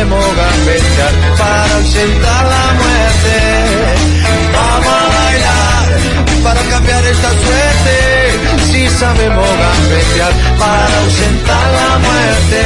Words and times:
Para 0.00 1.76
ausentar 1.76 2.44
la 2.46 2.72
muerte. 2.72 3.34
Vamos 4.54 4.86
a 4.86 5.08
bailar 5.14 5.88
para 6.42 6.60
cambiar 6.70 7.04
esta 7.04 7.28
suerte. 7.28 8.72
Si 8.72 8.88
sabemos 8.98 9.46
para 10.58 11.00
ausentar 11.00 11.70
la 11.72 11.98
muerte. 11.98 12.62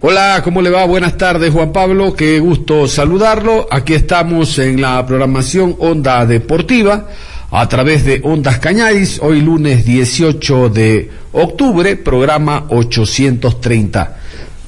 Hola, 0.00 0.40
¿cómo 0.42 0.62
le 0.62 0.70
va? 0.70 0.86
Buenas 0.86 1.18
tardes, 1.18 1.52
Juan 1.52 1.72
Pablo. 1.72 2.14
Qué 2.14 2.40
gusto 2.40 2.88
saludarlo. 2.88 3.66
Aquí 3.70 3.92
estamos 3.92 4.58
en 4.58 4.80
la 4.80 5.04
programación 5.04 5.76
Onda 5.78 6.24
Deportiva 6.24 7.06
a 7.50 7.68
través 7.68 8.02
de 8.06 8.22
Ondas 8.24 8.58
Cañaris, 8.60 9.20
hoy 9.22 9.42
lunes 9.42 9.84
18 9.84 10.70
de 10.70 11.10
octubre, 11.32 11.96
programa 11.96 12.64
830. 12.70 14.23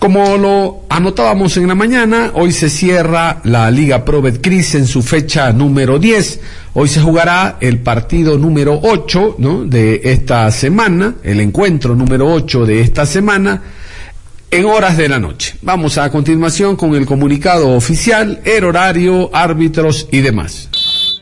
Como 0.06 0.36
lo 0.36 0.82
anotábamos 0.88 1.56
en 1.56 1.66
la 1.66 1.74
mañana, 1.74 2.30
hoy 2.34 2.52
se 2.52 2.70
cierra 2.70 3.40
la 3.42 3.68
Liga 3.72 4.04
Pro 4.04 4.22
Betcris 4.22 4.76
en 4.76 4.86
su 4.86 5.02
fecha 5.02 5.52
número 5.52 5.98
10. 5.98 6.40
Hoy 6.74 6.88
se 6.88 7.00
jugará 7.00 7.56
el 7.60 7.80
partido 7.80 8.38
número 8.38 8.78
8 8.84 9.34
¿no? 9.38 9.64
de 9.64 10.02
esta 10.04 10.48
semana, 10.52 11.16
el 11.24 11.40
encuentro 11.40 11.96
número 11.96 12.32
8 12.32 12.66
de 12.66 12.82
esta 12.82 13.04
semana 13.04 13.60
en 14.48 14.64
horas 14.66 14.96
de 14.96 15.08
la 15.08 15.18
noche. 15.18 15.56
Vamos 15.62 15.98
a 15.98 16.08
continuación 16.08 16.76
con 16.76 16.94
el 16.94 17.04
comunicado 17.04 17.70
oficial, 17.70 18.40
el 18.44 18.62
horario, 18.62 19.28
árbitros 19.34 20.06
y 20.12 20.20
demás. 20.20 20.68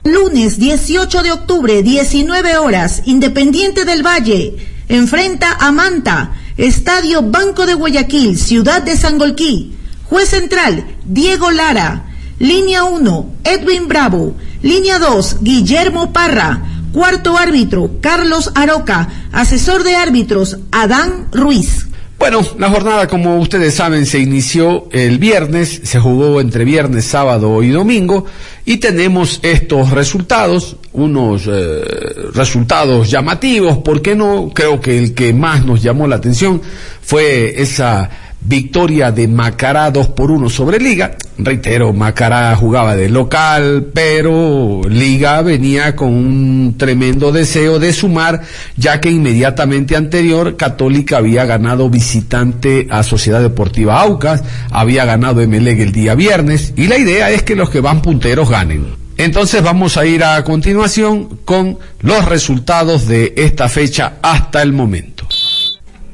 Lunes 0.04 0.58
18 0.58 1.22
de 1.22 1.32
octubre, 1.32 1.82
19 1.82 2.58
horas, 2.58 3.00
Independiente 3.06 3.86
del 3.86 4.04
Valle, 4.04 4.56
enfrenta 4.88 5.56
a 5.58 5.72
Manta, 5.72 6.34
Estadio 6.56 7.20
Banco 7.22 7.66
de 7.66 7.74
Guayaquil, 7.74 8.38
Ciudad 8.38 8.80
de 8.80 8.96
Sangolquí. 8.96 9.76
Juez 10.04 10.28
central, 10.28 10.84
Diego 11.04 11.50
Lara. 11.50 12.04
Línea 12.38 12.84
1, 12.84 13.34
Edwin 13.42 13.88
Bravo. 13.88 14.36
Línea 14.62 15.00
2, 15.00 15.38
Guillermo 15.40 16.12
Parra. 16.12 16.62
Cuarto 16.92 17.36
árbitro, 17.36 17.90
Carlos 18.00 18.52
Aroca. 18.54 19.08
Asesor 19.32 19.82
de 19.82 19.96
árbitros, 19.96 20.58
Adán 20.70 21.26
Ruiz. 21.32 21.88
Bueno, 22.24 22.40
la 22.56 22.70
jornada, 22.70 23.06
como 23.06 23.36
ustedes 23.36 23.74
saben, 23.74 24.06
se 24.06 24.18
inició 24.18 24.88
el 24.92 25.18
viernes, 25.18 25.82
se 25.84 26.00
jugó 26.00 26.40
entre 26.40 26.64
viernes, 26.64 27.04
sábado 27.04 27.62
y 27.62 27.68
domingo, 27.68 28.24
y 28.64 28.78
tenemos 28.78 29.40
estos 29.42 29.90
resultados, 29.90 30.78
unos 30.94 31.46
eh, 31.46 31.84
resultados 32.32 33.10
llamativos, 33.10 33.76
¿por 33.76 34.00
qué 34.00 34.16
no? 34.16 34.50
Creo 34.54 34.80
que 34.80 34.98
el 34.98 35.12
que 35.12 35.34
más 35.34 35.66
nos 35.66 35.82
llamó 35.82 36.06
la 36.06 36.16
atención 36.16 36.62
fue 37.02 37.60
esa 37.60 38.08
victoria 38.44 39.10
de 39.10 39.26
Macará 39.26 39.90
2 39.90 40.08
por 40.08 40.30
1 40.30 40.48
sobre 40.48 40.78
Liga. 40.78 41.16
Reitero, 41.36 41.92
Macará 41.92 42.54
jugaba 42.54 42.94
de 42.94 43.08
local, 43.08 43.88
pero 43.92 44.82
Liga 44.88 45.42
venía 45.42 45.96
con 45.96 46.08
un 46.12 46.74
tremendo 46.78 47.32
deseo 47.32 47.78
de 47.78 47.92
sumar, 47.92 48.42
ya 48.76 49.00
que 49.00 49.10
inmediatamente 49.10 49.96
anterior 49.96 50.56
Católica 50.56 51.16
había 51.16 51.44
ganado 51.44 51.90
visitante 51.90 52.86
a 52.90 53.02
Sociedad 53.02 53.40
Deportiva 53.40 54.00
Aucas, 54.00 54.44
había 54.70 55.04
ganado 55.04 55.40
Emelec 55.40 55.80
el 55.80 55.92
día 55.92 56.14
viernes, 56.14 56.72
y 56.76 56.86
la 56.86 56.98
idea 56.98 57.30
es 57.30 57.42
que 57.42 57.56
los 57.56 57.70
que 57.70 57.80
van 57.80 58.02
punteros 58.02 58.50
ganen. 58.50 59.04
Entonces 59.16 59.62
vamos 59.62 59.96
a 59.96 60.06
ir 60.06 60.24
a 60.24 60.42
continuación 60.42 61.38
con 61.44 61.78
los 62.00 62.24
resultados 62.24 63.06
de 63.06 63.32
esta 63.36 63.68
fecha 63.68 64.14
hasta 64.22 64.60
el 64.60 64.72
momento. 64.72 65.13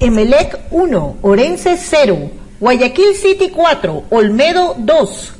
Emelec 0.03 0.56
1, 0.71 1.19
Orense 1.21 1.77
0, 1.77 2.31
Guayaquil 2.59 3.15
City 3.15 3.50
4, 3.50 4.05
Olmedo 4.09 4.75
2, 4.78 5.33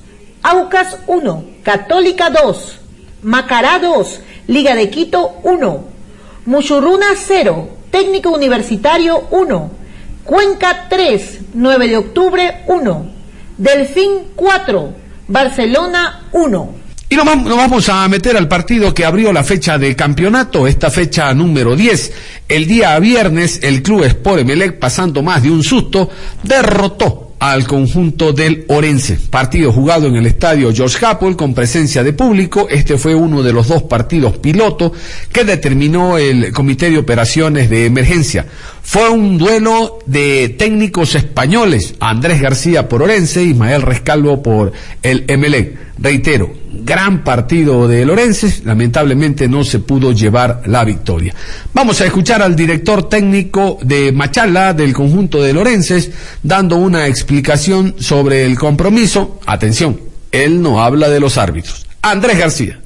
Aucas 0.43 0.99
1, 1.07 1.45
Católica 1.63 2.29
2, 2.29 2.79
Macará 3.23 3.79
2, 3.79 4.21
Liga 4.49 4.75
de 4.75 4.91
Quito 4.91 5.33
1, 5.45 5.85
Muchurruna 6.45 7.07
0, 7.17 7.71
Técnico 7.91 8.29
Universitario 8.29 9.25
1, 9.31 9.71
Cuenca 10.25 10.89
3, 10.91 11.39
9 11.55 11.89
de 11.89 11.97
octubre 11.97 12.63
1, 12.69 13.11
Delfín 13.57 14.25
4, 14.37 14.93
Barcelona 15.27 16.29
1. 16.33 16.80
Y 17.13 17.17
nos 17.17 17.27
vamos, 17.27 17.89
a 17.89 18.07
meter 18.07 18.37
al 18.37 18.47
partido 18.47 18.95
que 18.95 19.05
abrió 19.05 19.33
la 19.33 19.43
fecha 19.43 19.77
de 19.79 19.97
campeonato, 19.97 20.69
esta 20.69 20.93
fecha 20.93 21.35
número 21.35 21.75
10. 21.75 22.13
El 22.49 22.69
día 22.69 22.97
viernes, 23.01 23.59
el 23.65 23.83
club 23.83 24.05
Sport 24.05 24.43
Emelec, 24.43 24.79
pasando 24.79 25.21
más 25.21 25.43
de 25.43 25.51
un 25.51 25.65
susto, 25.65 26.09
derrotó 26.45 27.33
al 27.41 27.67
conjunto 27.67 28.33
del 28.33 28.65
Orense. 28.69 29.19
Partido 29.29 29.73
jugado 29.73 30.07
en 30.07 30.15
el 30.15 30.27
estadio 30.27 30.73
George 30.73 31.05
Happel 31.05 31.35
con 31.35 31.53
presencia 31.53 32.05
de 32.05 32.13
público. 32.13 32.69
Este 32.71 32.97
fue 32.97 33.15
uno 33.15 33.43
de 33.43 33.53
los 33.53 33.67
dos 33.67 33.83
partidos 33.83 34.39
piloto 34.39 34.93
que 35.33 35.43
determinó 35.43 36.17
el 36.17 36.53
Comité 36.53 36.91
de 36.91 36.99
Operaciones 36.99 37.69
de 37.69 37.87
Emergencia. 37.87 38.47
Fue 38.83 39.09
un 39.09 39.39
duelo 39.39 39.99
de 40.07 40.49
técnicos 40.59 41.15
españoles, 41.15 41.95
Andrés 42.01 42.41
García 42.41 42.89
por 42.89 43.03
Orense, 43.03 43.43
Ismael 43.43 43.83
Rescalvo 43.83 44.43
por 44.43 44.73
el 45.03 45.25
Emelec. 45.29 45.79
Reitero, 45.99 46.51
gran 46.73 47.23
partido 47.25 47.87
de 47.87 48.07
Lorenses, 48.07 48.65
lamentablemente 48.65 49.49
no 49.49 49.65
se 49.65 49.81
pudo 49.81 50.13
llevar 50.13 50.63
la 50.67 50.83
victoria. 50.83 51.35
Vamos 51.75 52.01
a 52.01 52.07
escuchar 52.07 52.41
al 52.41 52.57
director 52.57 53.09
técnico 53.09 53.79
de 53.83 54.11
Machala 54.11 54.73
del 54.73 54.95
conjunto 54.95 55.43
de 55.43 55.53
Lorenses 55.53 56.11
dando 56.43 56.77
una 56.77 57.07
explicación 57.07 57.97
sobre 57.99 58.47
el 58.47 58.59
compromiso. 58.59 59.41
Atención, 59.45 60.01
él 60.33 60.63
no 60.63 60.83
habla 60.83 61.11
de 61.11 61.21
los 61.21 61.37
árbitros. 61.37 61.87
Andrés 62.03 62.39
García. 62.39 62.80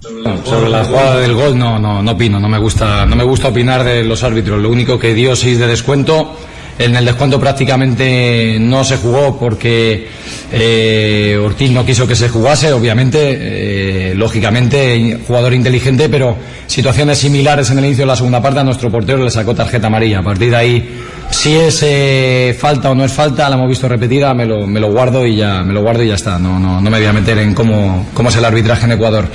Sobre 0.00 0.68
la 0.68 0.84
jugada 0.84 1.20
del 1.20 1.34
gol 1.34 1.58
no, 1.58 1.78
no, 1.78 2.02
no 2.02 2.12
opino, 2.12 2.38
no 2.38 2.48
me 2.48 2.58
gusta, 2.58 3.06
no 3.06 3.16
me 3.16 3.24
gusta 3.24 3.48
opinar 3.48 3.82
de 3.82 4.04
los 4.04 4.22
árbitros. 4.22 4.60
Lo 4.60 4.70
único 4.70 4.98
que 4.98 5.14
dio 5.14 5.34
seis 5.34 5.58
de 5.58 5.66
descuento 5.66 6.36
en 6.78 6.94
el 6.94 7.06
descuento 7.06 7.40
prácticamente 7.40 8.58
no 8.60 8.84
se 8.84 8.98
jugó 8.98 9.38
porque 9.38 10.08
eh, 10.52 11.40
Ortiz 11.42 11.70
no 11.70 11.86
quiso 11.86 12.06
que 12.06 12.14
se 12.14 12.28
jugase, 12.28 12.72
obviamente, 12.72 14.10
eh, 14.10 14.14
lógicamente, 14.14 15.20
jugador 15.26 15.54
inteligente, 15.54 16.08
pero 16.10 16.36
situaciones 16.66 17.18
similares 17.18 17.70
en 17.70 17.78
el 17.78 17.86
inicio 17.86 18.02
de 18.02 18.08
la 18.08 18.16
segunda 18.16 18.42
parte 18.42 18.60
a 18.60 18.64
nuestro 18.64 18.90
portero 18.90 19.24
le 19.24 19.30
sacó 19.30 19.54
tarjeta 19.54 19.86
amarilla. 19.86 20.18
A 20.18 20.22
partir 20.22 20.50
de 20.50 20.56
ahí, 20.56 21.00
si 21.46 21.54
es 21.54 21.80
eh, 21.84 22.56
falta 22.58 22.90
o 22.90 22.94
no 22.96 23.04
es 23.04 23.12
falta, 23.12 23.48
la 23.48 23.54
hemos 23.54 23.68
visto 23.68 23.86
repetida, 23.86 24.34
me 24.34 24.44
lo, 24.44 24.66
me 24.66 24.80
lo 24.80 24.90
guardo 24.90 25.24
y 25.24 25.36
ya, 25.36 25.62
me 25.62 25.72
lo 25.72 25.80
guardo 25.80 26.02
y 26.02 26.08
ya 26.08 26.16
está. 26.16 26.40
No, 26.40 26.80
me 26.80 26.90
voy 26.90 27.04
a 27.04 27.12
meter 27.12 27.38
en 27.38 27.54
cómo, 27.54 28.08
cómo 28.14 28.30
es 28.30 28.36
el 28.36 28.44
arbitraje 28.44 28.86
en 28.86 28.90
Ecuador. 28.90 29.28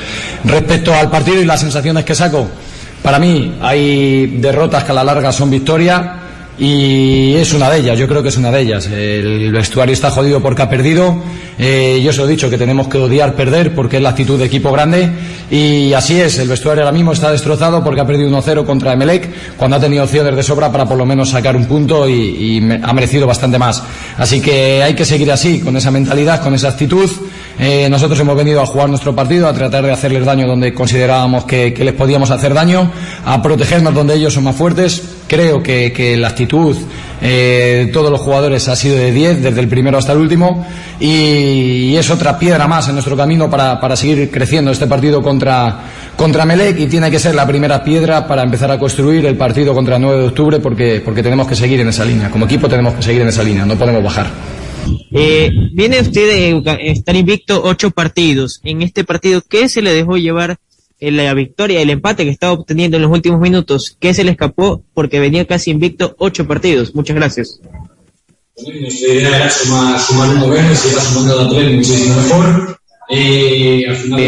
Respecto 0.43 0.93
al 0.93 1.09
partido 1.09 1.41
y 1.41 1.45
las 1.45 1.61
sensaciones 1.61 2.03
que 2.03 2.13
saco, 2.13 2.49
para 3.01 3.17
mí 3.17 3.55
hay 3.61 4.27
derrotas 4.27 4.83
que 4.83 4.91
a 4.91 4.95
la 4.95 5.05
larga 5.05 5.31
son 5.31 5.49
victoria 5.49 6.20
y 6.63 7.33
es 7.37 7.55
una 7.55 7.71
de 7.71 7.79
ellas, 7.79 7.97
yo 7.97 8.07
creo 8.07 8.21
que 8.21 8.29
es 8.29 8.37
una 8.37 8.51
de 8.51 8.61
ellas. 8.61 8.85
El 8.85 9.51
vestuario 9.51 9.93
está 9.93 10.11
jodido 10.11 10.43
porque 10.43 10.61
ha 10.61 10.69
perdido. 10.69 11.17
Eh, 11.57 11.99
yo 12.03 12.11
os 12.11 12.19
he 12.19 12.27
dicho 12.27 12.51
que 12.51 12.57
tenemos 12.59 12.87
que 12.87 12.99
odiar 12.99 13.33
perder 13.33 13.73
porque 13.73 13.97
es 13.97 14.03
la 14.03 14.09
actitud 14.09 14.37
de 14.37 14.45
equipo 14.45 14.71
grande 14.71 15.09
y 15.49 15.91
así 15.93 16.21
es. 16.21 16.37
El 16.37 16.47
vestuario 16.47 16.83
ahora 16.83 16.91
mismo 16.91 17.13
está 17.13 17.31
destrozado 17.31 17.83
porque 17.83 18.01
ha 18.01 18.05
perdido 18.05 18.29
1-0 18.29 18.63
contra 18.63 18.93
Emelec 18.93 19.57
cuando 19.57 19.77
ha 19.77 19.79
tenido 19.79 20.03
opciones 20.03 20.35
de 20.35 20.43
sobra 20.43 20.71
para 20.71 20.85
por 20.85 20.99
lo 20.99 21.05
menos 21.05 21.31
sacar 21.31 21.55
un 21.55 21.65
punto 21.65 22.07
y, 22.07 22.59
ha 22.83 22.93
merecido 22.93 23.25
bastante 23.25 23.57
más. 23.57 23.81
Así 24.17 24.39
que 24.39 24.83
hay 24.83 24.93
que 24.93 25.03
seguir 25.03 25.31
así, 25.31 25.61
con 25.61 25.75
esa 25.77 25.89
mentalidad, 25.89 26.43
con 26.43 26.53
esa 26.53 26.67
actitud 26.67 27.09
Eh, 27.59 27.87
nosotros 27.89 28.19
hemos 28.19 28.35
venido 28.35 28.61
a 28.61 28.65
jugar 28.65 28.89
nuestro 28.89 29.15
partido, 29.15 29.47
a 29.47 29.53
tratar 29.53 29.83
de 29.85 29.91
hacerles 29.91 30.25
daño 30.25 30.47
donde 30.47 30.73
considerábamos 30.73 31.45
que, 31.45 31.73
les 31.77 31.93
podíamos 31.93 32.31
hacer 32.31 32.53
daño, 32.53 32.91
a 33.25 33.41
protegernos 33.41 33.93
donde 33.93 34.15
ellos 34.15 34.33
son 34.33 34.43
más 34.43 34.55
fuertes. 34.55 35.17
Creo 35.27 35.61
que, 35.61 36.15
la 36.17 36.29
actitud 36.29 36.75
eh, 37.21 37.83
de 37.85 37.91
todos 37.91 38.11
los 38.11 38.19
jugadores 38.19 38.67
ha 38.67 38.75
sido 38.75 38.97
de 38.97 39.11
10, 39.11 39.43
desde 39.43 39.59
el 39.59 39.67
primero 39.67 39.97
hasta 39.97 40.11
el 40.11 40.17
último, 40.17 40.65
y, 40.99 41.95
es 41.95 42.09
otra 42.09 42.39
piedra 42.39 42.67
más 42.67 42.87
en 42.87 42.95
nuestro 42.95 43.15
camino 43.15 43.49
para, 43.49 43.95
seguir 43.95 44.31
creciendo 44.31 44.71
este 44.71 44.87
partido 44.87 45.21
contra, 45.21 45.79
contra 46.15 46.45
Melec 46.45 46.79
y 46.79 46.87
tiene 46.87 47.11
que 47.11 47.19
ser 47.19 47.35
la 47.35 47.45
primera 47.45 47.83
piedra 47.83 48.27
para 48.27 48.43
empezar 48.43 48.71
a 48.71 48.79
construir 48.79 49.25
el 49.25 49.35
partido 49.35 49.73
contra 49.73 49.97
el 49.97 50.01
9 50.01 50.21
de 50.21 50.27
octubre 50.29 50.59
porque, 50.59 51.01
porque 51.03 51.21
tenemos 51.21 51.47
que 51.47 51.55
seguir 51.55 51.79
en 51.81 51.89
esa 51.89 52.05
línea. 52.05 52.29
Como 52.29 52.45
equipo 52.45 52.67
tenemos 52.67 52.95
que 52.95 53.03
seguir 53.03 53.21
en 53.21 53.27
esa 53.27 53.43
línea, 53.43 53.65
no 53.65 53.75
podemos 53.75 54.03
bajar. 54.03 54.60
Eh, 55.13 55.51
viene 55.73 55.99
usted 55.99 56.63
de 56.63 56.91
estar 56.91 57.15
invicto 57.15 57.61
ocho 57.63 57.91
partidos. 57.91 58.61
En 58.63 58.81
este 58.81 59.03
partido, 59.03 59.41
¿qué 59.47 59.67
se 59.67 59.81
le 59.81 59.91
dejó 59.91 60.17
llevar 60.17 60.57
en 60.99 61.17
la 61.17 61.33
victoria, 61.33 61.81
el 61.81 61.89
empate 61.89 62.23
que 62.23 62.29
estaba 62.29 62.53
obteniendo 62.53 62.97
en 62.97 63.03
los 63.03 63.11
últimos 63.11 63.41
minutos? 63.41 63.97
¿Qué 63.99 64.13
se 64.13 64.23
le 64.23 64.31
escapó 64.31 64.83
porque 64.93 65.19
venía 65.19 65.45
casi 65.45 65.71
invicto 65.71 66.15
ocho 66.17 66.47
partidos? 66.47 66.95
Muchas 66.95 67.15
gracias. 67.15 67.59
sumando 69.99 70.47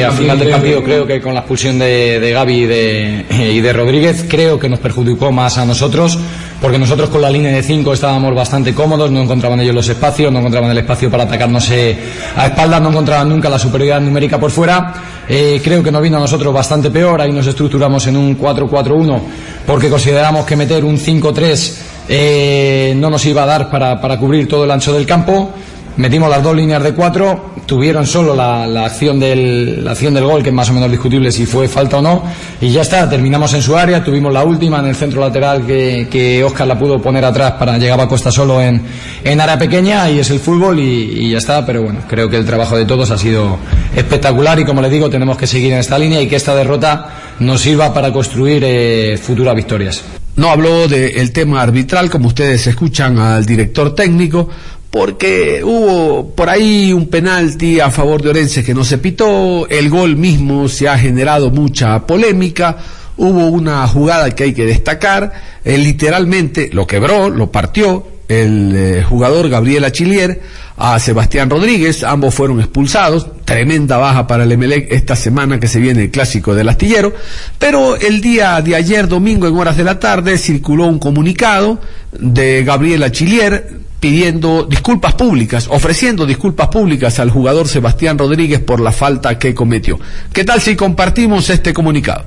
a 0.03 0.12
final, 0.12 0.39
del 0.39 0.50
partido 0.50 0.83
creo 0.83 1.07
que 1.07 1.21
con 1.21 1.33
la 1.33 1.39
expulsión 1.41 1.80
de, 1.80 2.19
de 2.19 2.31
Gaby 2.31 2.53
y 2.53 2.65
de, 2.65 3.25
y 3.53 3.62
de 3.62 3.74
Rodríguez 3.74 4.25
creo 4.27 4.59
que 4.59 4.68
nos 4.68 4.80
perjudicó 4.80 5.31
más 5.31 5.57
a 5.57 5.65
nosotros 5.65 6.19
porque 6.63 6.80
nosotros 6.80 7.10
con 7.10 7.21
la 7.21 7.30
línea 7.30 7.51
de 7.51 7.62
5 7.62 7.92
estábamos 7.92 8.33
bastante 8.33 8.74
cómodos, 8.74 9.12
no 9.12 9.21
encontraban 9.21 9.60
ellos 9.60 9.75
los 9.75 9.89
espacios, 9.89 10.31
no 10.31 10.39
encontraban 10.39 10.71
el 10.71 10.77
espacio 10.77 11.12
para 11.12 11.24
atacarnos 11.25 11.69
eh, 11.71 11.94
a 12.38 12.45
espaldas, 12.45 12.81
no 12.81 12.88
encontraban 12.88 13.27
nunca 13.27 13.50
la 13.50 13.60
superioridad 13.60 14.00
numérica 14.00 14.39
por 14.39 14.50
fuera. 14.50 14.94
Eh, 15.27 15.60
creo 15.62 15.83
que 15.83 15.92
nos 15.92 16.01
vino 16.01 16.15
a 16.15 16.21
nosotros 16.21 16.54
bastante 16.54 16.89
peor, 16.89 17.19
ahí 17.19 17.33
nos 17.33 17.45
estructuramos 17.48 18.07
en 18.07 18.15
un 18.15 18.39
4-4-1 18.39 19.21
porque 19.68 19.89
consideramos 19.89 20.45
que 20.45 20.56
meter 20.56 20.86
un 20.86 20.98
5-3 20.98 21.74
eh, 22.07 22.94
no 22.95 23.09
nos 23.09 23.25
iba 23.25 23.44
a 23.44 23.45
dar 23.45 23.69
para, 23.69 24.00
para 24.00 24.18
cubrir 24.18 24.48
todo 24.48 24.63
el 24.63 24.71
ancho 24.71 24.94
del 24.94 25.06
campo 25.06 25.51
Metimos 25.95 26.28
las 26.28 26.42
dos 26.42 26.56
líneas 26.56 26.81
de 26.81 26.94
cuatro, 26.94 27.51
tuvieron 27.68 28.07
solo 28.07 28.36
la, 28.36 28.63
acción 28.84 29.19
del, 29.19 29.86
la 29.86 29.92
acción 29.92 30.16
del 30.16 30.24
gol, 30.24 30.42
que 30.42 30.50
es 30.50 30.56
más 30.56 30.69
o 30.72 30.74
menos 30.74 30.90
discutible 30.90 31.31
si 31.31 31.45
fue 31.45 31.68
falta 31.68 32.00
o 32.00 32.01
no, 32.01 32.24
y 32.60 32.72
ya 32.72 32.81
está, 32.81 33.07
terminamos 33.07 33.54
en 33.54 33.62
su 33.62 33.78
área, 33.78 34.04
tuvimos 34.04 34.34
la 34.34 34.44
última 34.44 34.80
en 34.80 34.88
el 34.88 34.95
centro 34.95 35.22
lateral 35.22 35.68
que, 35.68 36.07
que 36.10 36.44
Oscar 36.44 36.68
la 36.68 36.80
pudo 36.80 37.00
poner 37.00 37.24
atrás 37.24 37.54
para 37.54 37.78
llegar 37.78 38.01
a 38.01 38.07
Costa 38.07 38.31
solo 38.31 38.60
en, 38.60 38.81
en 39.24 39.40
área 39.40 39.57
pequeña, 39.57 40.10
y 40.10 40.18
es 40.18 40.31
el 40.31 40.40
fútbol 40.40 40.80
y, 40.80 41.30
ya 41.30 41.38
está, 41.38 41.63
pero 41.63 41.84
bueno, 41.84 42.00
creo 42.10 42.28
que 42.28 42.38
el 42.38 42.45
trabajo 42.45 42.75
de 42.75 42.86
todos 42.86 43.12
ha 43.12 43.18
sido 43.18 43.60
espectacular 43.95 44.60
y 44.60 44.66
como 44.66 44.81
le 44.81 44.90
digo, 44.90 45.12
tenemos 45.12 45.38
que 45.38 45.45
seguir 45.45 45.74
en 45.74 45.80
esta 45.80 46.00
línea 46.00 46.19
y 46.22 46.28
que 46.28 46.38
esta 46.38 46.56
derrota 46.56 47.10
nos 47.40 47.62
sirva 47.62 47.94
para 47.94 48.12
construir 48.12 48.63
eh, 48.66 49.19
futuras 49.22 49.56
victorias. 49.56 50.04
No 50.36 50.50
habló 50.50 50.88
del 50.88 51.31
tema 51.31 51.62
arbitral, 51.62 52.10
como 52.10 52.30
ustedes 52.30 52.66
escuchan 52.66 53.19
al 53.19 53.45
director 53.45 53.94
técnico, 53.94 54.50
porque 54.94 55.63
hubo 55.63 56.36
por 56.36 56.51
ahí 56.51 56.94
un 56.94 57.07
penalti 57.07 57.80
a 57.80 57.90
favor 57.90 58.22
de 58.22 58.30
Orense 58.30 58.63
que 58.63 58.75
no 58.75 58.84
se 58.84 59.00
pitó, 59.00 59.68
el 59.68 59.90
gol 59.90 60.16
mismo 60.18 60.68
se 60.68 60.88
ha 60.88 61.00
generado 61.00 61.50
mucha 61.50 62.06
polémica, 62.06 62.78
hubo 63.18 63.48
una 63.48 63.88
jugada 63.88 64.30
que 64.36 64.44
hay 64.44 64.54
que 64.54 64.68
destacar, 64.68 65.34
eh, 65.66 65.80
literalmente 65.80 66.69
lo 66.72 66.86
quebró, 66.86 67.31
lo 67.31 67.51
partió 67.51 68.06
el 68.41 68.74
eh, 68.75 69.03
jugador 69.03 69.50
Gabriel 69.50 69.85
Achillier 69.85 70.41
a 70.77 71.00
Sebastián 71.00 71.50
Rodríguez, 71.50 72.03
ambos 72.03 72.33
fueron 72.33 72.59
expulsados, 72.59 73.27
tremenda 73.45 73.97
baja 73.97 74.25
para 74.25 74.44
el 74.44 74.51
Emelec 74.51 74.91
esta 74.91 75.15
semana 75.15 75.59
que 75.59 75.68
se 75.68 75.80
viene 75.80 76.03
el 76.03 76.12
clásico 76.12 76.56
del 76.56 76.69
astillero, 76.69 77.13
pero 77.59 77.95
el 77.95 78.21
día 78.21 78.62
de 78.62 78.75
ayer 78.75 79.07
domingo 79.07 79.47
en 79.47 79.56
horas 79.56 79.77
de 79.77 79.83
la 79.83 80.00
tarde 80.00 80.38
circuló 80.38 80.88
un 80.88 81.00
comunicado 81.00 81.80
de 82.12 82.63
Gabriel 82.63 83.03
Achillier 83.03 83.83
pidiendo 84.00 84.63
disculpas 84.63 85.13
públicas, 85.13 85.68
ofreciendo 85.69 86.25
disculpas 86.25 86.68
públicas 86.68 87.19
al 87.19 87.30
jugador 87.30 87.69
Sebastián 87.69 88.18
Rodríguez 88.18 88.59
por 88.59 88.81
la 88.81 88.91
falta 88.91 89.39
que 89.39 89.56
cometió. 89.56 89.97
¿Qué 90.33 90.44
tal 90.44 90.59
si 90.59 90.75
compartimos 90.75 91.50
este 91.50 91.74
comunicado? 91.74 92.25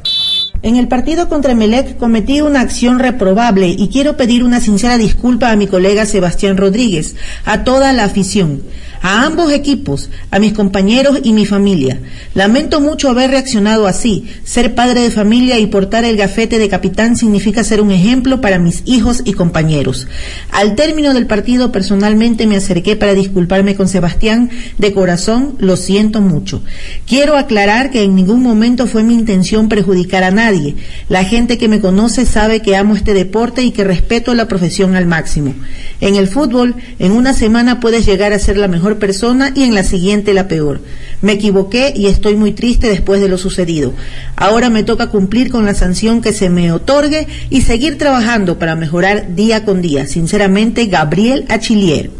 En 0.66 0.74
el 0.74 0.88
partido 0.88 1.28
contra 1.28 1.54
Melec 1.54 1.96
cometí 1.96 2.40
una 2.40 2.60
acción 2.60 2.98
reprobable 2.98 3.68
y 3.68 3.86
quiero 3.86 4.16
pedir 4.16 4.42
una 4.42 4.60
sincera 4.60 4.98
disculpa 4.98 5.52
a 5.52 5.54
mi 5.54 5.68
colega 5.68 6.06
Sebastián 6.06 6.56
Rodríguez, 6.56 7.14
a 7.44 7.62
toda 7.62 7.92
la 7.92 8.02
afición 8.02 8.64
a 9.02 9.24
ambos 9.24 9.52
equipos, 9.52 10.10
a 10.30 10.38
mis 10.38 10.52
compañeros 10.52 11.20
y 11.22 11.32
mi 11.32 11.46
familia. 11.46 12.00
Lamento 12.34 12.80
mucho 12.80 13.08
haber 13.08 13.30
reaccionado 13.30 13.86
así. 13.86 14.26
Ser 14.44 14.74
padre 14.74 15.02
de 15.02 15.10
familia 15.10 15.58
y 15.58 15.66
portar 15.66 16.04
el 16.04 16.16
gafete 16.16 16.58
de 16.58 16.68
capitán 16.68 17.16
significa 17.16 17.64
ser 17.64 17.80
un 17.80 17.90
ejemplo 17.90 18.40
para 18.40 18.58
mis 18.58 18.82
hijos 18.84 19.22
y 19.24 19.32
compañeros. 19.32 20.06
Al 20.50 20.74
término 20.74 21.14
del 21.14 21.26
partido 21.26 21.72
personalmente 21.72 22.46
me 22.46 22.56
acerqué 22.56 22.96
para 22.96 23.14
disculparme 23.14 23.74
con 23.74 23.88
Sebastián. 23.88 24.50
De 24.78 24.92
corazón, 24.92 25.54
lo 25.58 25.76
siento 25.76 26.20
mucho. 26.20 26.62
Quiero 27.06 27.36
aclarar 27.36 27.90
que 27.90 28.02
en 28.02 28.14
ningún 28.14 28.42
momento 28.42 28.86
fue 28.86 29.02
mi 29.02 29.14
intención 29.14 29.68
perjudicar 29.68 30.22
a 30.22 30.30
nadie. 30.30 30.76
La 31.08 31.24
gente 31.24 31.58
que 31.58 31.68
me 31.68 31.80
conoce 31.80 32.26
sabe 32.26 32.62
que 32.62 32.76
amo 32.76 32.94
este 32.94 33.14
deporte 33.14 33.62
y 33.62 33.72
que 33.72 33.84
respeto 33.84 34.34
la 34.34 34.48
profesión 34.48 34.94
al 34.94 35.06
máximo. 35.06 35.54
En 36.00 36.14
el 36.16 36.28
fútbol, 36.28 36.76
en 36.98 37.12
una 37.12 37.32
semana 37.32 37.80
puedes 37.80 38.06
llegar 38.06 38.32
a 38.32 38.38
ser 38.38 38.56
la 38.58 38.68
mejor 38.68 38.85
persona 38.94 39.52
y 39.52 39.64
en 39.64 39.74
la 39.74 39.82
siguiente 39.82 40.32
la 40.32 40.46
peor. 40.46 40.80
Me 41.20 41.32
equivoqué 41.32 41.92
y 41.96 42.06
estoy 42.06 42.36
muy 42.36 42.52
triste 42.52 42.88
después 42.88 43.20
de 43.20 43.28
lo 43.28 43.38
sucedido. 43.38 43.92
Ahora 44.36 44.70
me 44.70 44.84
toca 44.84 45.08
cumplir 45.08 45.50
con 45.50 45.66
la 45.66 45.74
sanción 45.74 46.22
que 46.22 46.32
se 46.32 46.48
me 46.48 46.70
otorgue 46.70 47.26
y 47.50 47.62
seguir 47.62 47.98
trabajando 47.98 48.58
para 48.58 48.76
mejorar 48.76 49.34
día 49.34 49.64
con 49.64 49.82
día. 49.82 50.06
Sinceramente, 50.06 50.86
Gabriel 50.86 51.44
Achillier. 51.48 52.10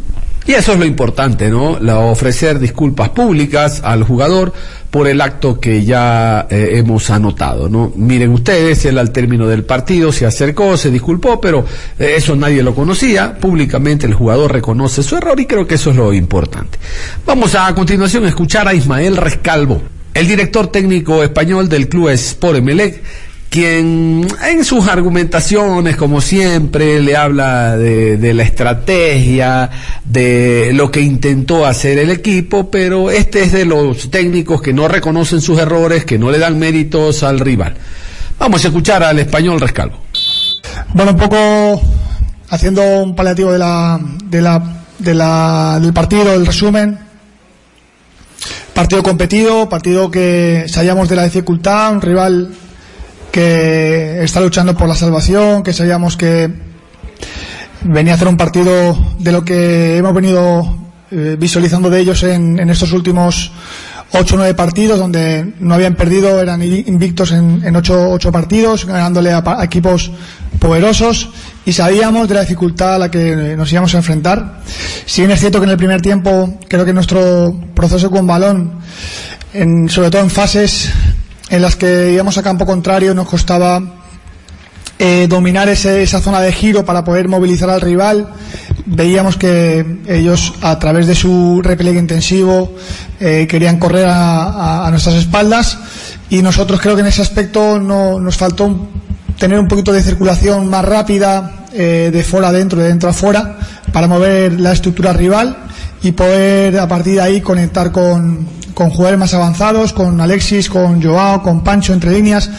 Y 0.47 0.53
eso 0.53 0.73
es 0.73 0.79
lo 0.79 0.85
importante, 0.85 1.51
¿no? 1.51 1.79
La 1.81 1.99
ofrecer 1.99 2.61
disculpas 2.61 3.09
públicas 3.09 3.81
al 3.83 4.05
jugador 4.05 4.53
por 4.91 5.09
el 5.09 5.21
acto 5.21 5.59
que 5.59 5.85
ya 5.85 6.47
eh, 6.49 6.75
hemos 6.75 7.11
anotado, 7.11 7.69
¿no? 7.69 7.93
Miren 7.97 8.31
ustedes, 8.31 8.85
él 8.85 8.99
al 8.99 9.11
término 9.11 9.49
del 9.49 9.65
partido 9.65 10.13
se 10.13 10.25
acercó, 10.25 10.77
se 10.77 10.93
disculpó, 10.93 11.41
pero 11.41 11.65
eh, 11.99 12.15
eso 12.17 12.37
nadie 12.37 12.63
lo 12.63 12.77
conocía. 12.77 13.37
Públicamente 13.39 14.07
el 14.07 14.15
jugador 14.15 14.53
reconoce 14.53 15.03
su 15.03 15.17
error 15.17 15.39
y 15.41 15.47
creo 15.47 15.67
que 15.67 15.75
eso 15.75 15.91
es 15.91 15.97
lo 15.97 16.13
importante. 16.13 16.79
Vamos 17.27 17.57
a, 17.57 17.75
continuación 17.75 18.25
a 18.25 18.29
escuchar 18.29 18.69
a 18.69 18.75
Ismael 18.75 19.17
Rescalvo, 19.17 19.83
el 20.15 20.29
director 20.29 20.69
técnico 20.69 21.25
español 21.25 21.69
del 21.69 21.89
club 21.89 22.11
Sport 22.11 22.59
Emelec 22.59 23.03
quien 23.49 24.27
en 24.43 24.65
sus 24.65 24.89
argumentaciones, 24.89 25.97
como 25.97 26.21
siempre, 26.21 27.01
le 27.01 27.17
habla 27.17 27.77
de, 27.77 28.35
la 28.35 28.43
estrategia, 28.43 29.71
de 30.05 30.73
lo 30.75 30.91
que 30.91 31.01
intentó 31.01 31.65
hacer 31.67 31.99
el 31.99 32.11
equipo, 32.11 32.71
pero 32.71 33.11
este 33.11 33.45
es 33.45 33.53
de 33.53 33.65
los 33.65 34.11
técnicos 34.11 34.61
que 34.61 34.73
no 34.73 34.89
reconocen 34.89 35.41
sus 35.41 35.59
errores, 35.59 36.05
que 36.05 36.19
no 36.19 36.31
le 36.31 36.39
dan 36.39 36.59
méritos 36.59 37.23
al 37.23 37.41
rival. 37.41 37.77
Vamos 38.39 38.65
a 38.65 38.69
escuchar 38.69 39.03
al 39.03 39.19
español 39.19 39.61
Rescalvo. 39.61 39.99
Bueno, 40.93 41.13
un 41.13 41.19
poco 41.19 41.81
haciendo 42.51 42.83
un 43.03 43.15
paliativo 43.15 43.53
de 43.53 43.59
la, 43.59 44.01
de 44.25 44.43
la, 44.43 44.83
de 44.99 45.15
la, 45.15 45.79
del 45.81 45.93
partido, 45.93 46.33
el 46.35 46.47
resumen. 46.47 46.99
Partido 48.75 49.03
competido, 49.03 49.69
partido 49.69 50.11
que 50.11 50.67
salíamos 50.69 51.09
de 51.09 51.17
la 51.17 51.25
dificultad, 51.25 51.93
un 51.93 52.03
rival 52.03 52.55
que 53.37 54.25
está 54.25 54.41
luchando 54.41 54.75
por 54.75 54.89
la 54.89 54.95
salvación, 54.95 55.63
que 55.63 55.75
sabíamos 55.75 56.17
que 56.17 56.51
venía 57.83 58.15
a 58.15 58.17
hacer 58.17 58.29
un 58.29 58.39
partido 58.39 58.97
de 59.19 59.31
lo 59.31 59.45
que 59.45 59.99
hemos 59.99 60.15
venido 60.15 60.75
eh, 61.11 61.37
visualizando 61.39 61.91
de 61.91 62.01
ellos 62.01 62.23
en, 62.23 62.59
estos 62.71 62.93
últimos 62.93 63.53
ocho 64.13 64.37
o 64.37 64.39
nueve 64.39 64.55
partidos, 64.55 64.99
donde 64.99 65.53
no 65.61 65.75
habían 65.75 65.97
perdido, 65.97 66.41
eran 66.41 66.63
invictos 66.63 67.31
en, 67.33 67.77
ocho, 67.77 68.09
ocho, 68.09 68.33
partidos, 68.33 68.87
ganándole 68.87 69.31
a, 69.35 69.45
equipos 69.63 70.11
poderosos 70.59 71.29
y 71.67 71.75
sabíamos 71.75 72.31
de 72.31 72.37
la 72.37 72.41
dificultad 72.41 72.95
a 72.95 72.99
la 72.99 73.11
que 73.11 73.55
nos 73.55 73.71
íbamos 73.71 73.95
a 73.95 73.99
enfrentar. 73.99 74.63
Si 75.05 75.21
bien 75.21 75.31
es 75.33 75.41
cierto 75.41 75.59
que 75.59 75.65
en 75.65 75.73
el 75.73 75.77
primer 75.77 76.01
tiempo 76.01 76.59
creo 76.69 76.87
que 76.87 76.95
nuestro 76.95 77.55
proceso 77.75 78.11
con 78.11 78.27
balón, 78.27 78.81
en, 79.53 79.91
sobre 79.91 80.11
todo 80.11 80.23
en 80.23 80.31
fases 80.31 80.91
en 81.49 81.63
las 81.63 81.77
que 81.77 82.13
íbamos 82.13 82.39
a 82.39 82.43
campo 82.43 82.67
contrario 82.67 83.15
nos 83.15 83.29
costaba 83.29 83.81
eh, 84.99 85.27
dominar 85.29 85.69
esa 85.69 86.21
zona 86.21 86.41
de 86.41 86.53
giro 86.53 86.85
para 86.85 87.05
poder 87.05 87.29
movilizar 87.29 87.69
al 87.69 87.83
rival. 87.83 88.29
Veíamos 88.87 89.37
que 89.37 90.01
ellos, 90.09 90.55
a 90.63 90.79
través 90.79 91.07
de 91.07 91.15
su 91.15 91.61
repliegue 91.63 91.99
intensivo, 91.99 92.75
eh, 93.21 93.47
querían 93.49 93.79
correr 93.79 94.07
a, 94.09 94.89
nuestras 94.91 95.17
espaldas 95.17 95.79
y 96.31 96.41
nosotros 96.41 96.81
creo 96.81 96.95
que 96.95 97.03
en 97.03 97.09
ese 97.09 97.21
aspecto 97.21 97.79
no, 97.79 98.19
nos 98.19 98.37
faltó 98.37 98.89
tener 99.39 99.59
un 99.59 99.69
poquito 99.69 99.93
de 99.93 100.03
circulación 100.03 100.71
más 100.71 100.85
rápida 100.85 101.67
eh, 101.73 102.11
de 102.11 102.25
fuera 102.25 102.49
adentro, 102.49 102.81
de 102.81 102.89
dentro 102.89 103.11
a 103.11 103.13
fuera, 103.13 103.59
para 103.93 104.09
mover 104.09 104.59
la 104.59 104.73
estructura 104.73 105.13
rival 105.13 105.59
y 106.03 106.13
poder 106.13 106.79
a 106.79 106.89
partir 106.89 107.17
de 107.17 107.21
ahí 107.21 107.41
conectar 107.43 107.93
con, 107.93 108.47
con 108.77 108.91
jugadores 108.91 109.19
más 109.19 109.33
avanzados, 109.33 109.95
con 109.95 110.21
Alexis, 110.21 110.69
con 110.69 111.03
Joao, 111.03 111.43
con 111.43 111.65
Pancho 111.65 111.95
entre 111.95 112.13
líneas, 112.13 112.51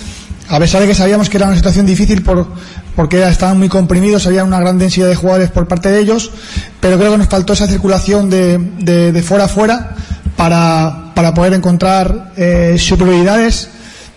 a 0.49 0.57
pesar 0.57 0.81
de 0.81 0.87
que 0.87 0.95
sabíamos 0.95 1.29
que 1.29 1.37
era 1.37 1.45
una 1.45 1.55
situación 1.55 1.85
difícil 1.85 2.23
por, 2.23 2.47
porque 2.95 3.21
estaban 3.27 3.59
muy 3.59 3.69
comprimidos, 3.69 4.25
había 4.25 4.43
una 4.43 4.59
gran 4.59 4.79
densidad 4.79 5.09
de 5.09 5.15
jugadores 5.15 5.51
por 5.51 5.67
parte 5.67 5.91
de 5.91 5.99
ellos, 5.99 6.31
pero 6.79 6.97
creo 6.97 7.11
que 7.11 7.19
nos 7.19 7.27
faltó 7.27 7.53
esa 7.53 7.67
circulación 7.67 8.31
de, 8.31 9.23
fuera 9.23 9.43
a 9.43 9.47
fuera 9.47 9.95
para, 10.35 11.11
para 11.13 11.35
poder 11.35 11.53
encontrar 11.53 12.31
eh, 12.35 12.77
superioridades 12.79 13.69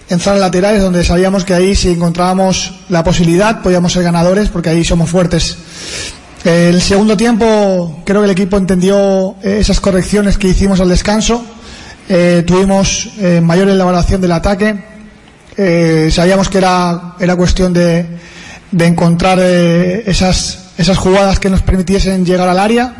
en 0.09 0.21
zonas 0.21 0.41
laterales 0.41 0.81
donde 0.81 1.05
sabíamos 1.05 1.45
que 1.45 1.53
ahí 1.53 1.77
si 1.77 1.91
encontrábamos 1.91 2.81
la 2.89 3.05
posibilidad 3.05 3.61
podíamos 3.61 3.93
ser 3.93 4.05
ganadores 4.05 4.49
porque 4.49 4.71
ahí 4.71 4.87
somos 4.87 5.11
fuertes. 5.11 5.59
El 6.45 6.81
segundo 6.81 7.15
tiempo 7.19 8.01
creo 8.07 8.23
que 8.23 8.25
el 8.25 8.31
equipo 8.31 8.57
entendió 8.57 9.37
eh, 9.43 9.59
esas 9.61 9.81
correcciones 9.81 10.39
que 10.39 10.49
hicimos 10.49 10.81
al 10.81 10.89
descanso. 10.89 11.45
Eh, 12.13 12.43
tuvimos 12.45 13.09
eh, 13.21 13.41
mayor 13.41 13.69
elaboración 13.69 14.21
del 14.21 14.33
ataque. 14.33 14.75
Eh, 15.57 16.09
sabíamos 16.11 16.49
que 16.49 16.59
era, 16.59 17.15
era 17.21 17.37
cuestión 17.37 17.73
de, 17.73 18.05
de 18.73 18.87
encontrar 18.87 19.39
esas, 19.39 20.73
esas 20.77 20.99
jugadas 20.99 21.39
que 21.39 21.49
nos 21.49 21.63
permitiesen 21.63 22.27
llegar 22.27 22.49
al 22.49 22.59
área. 22.59 22.95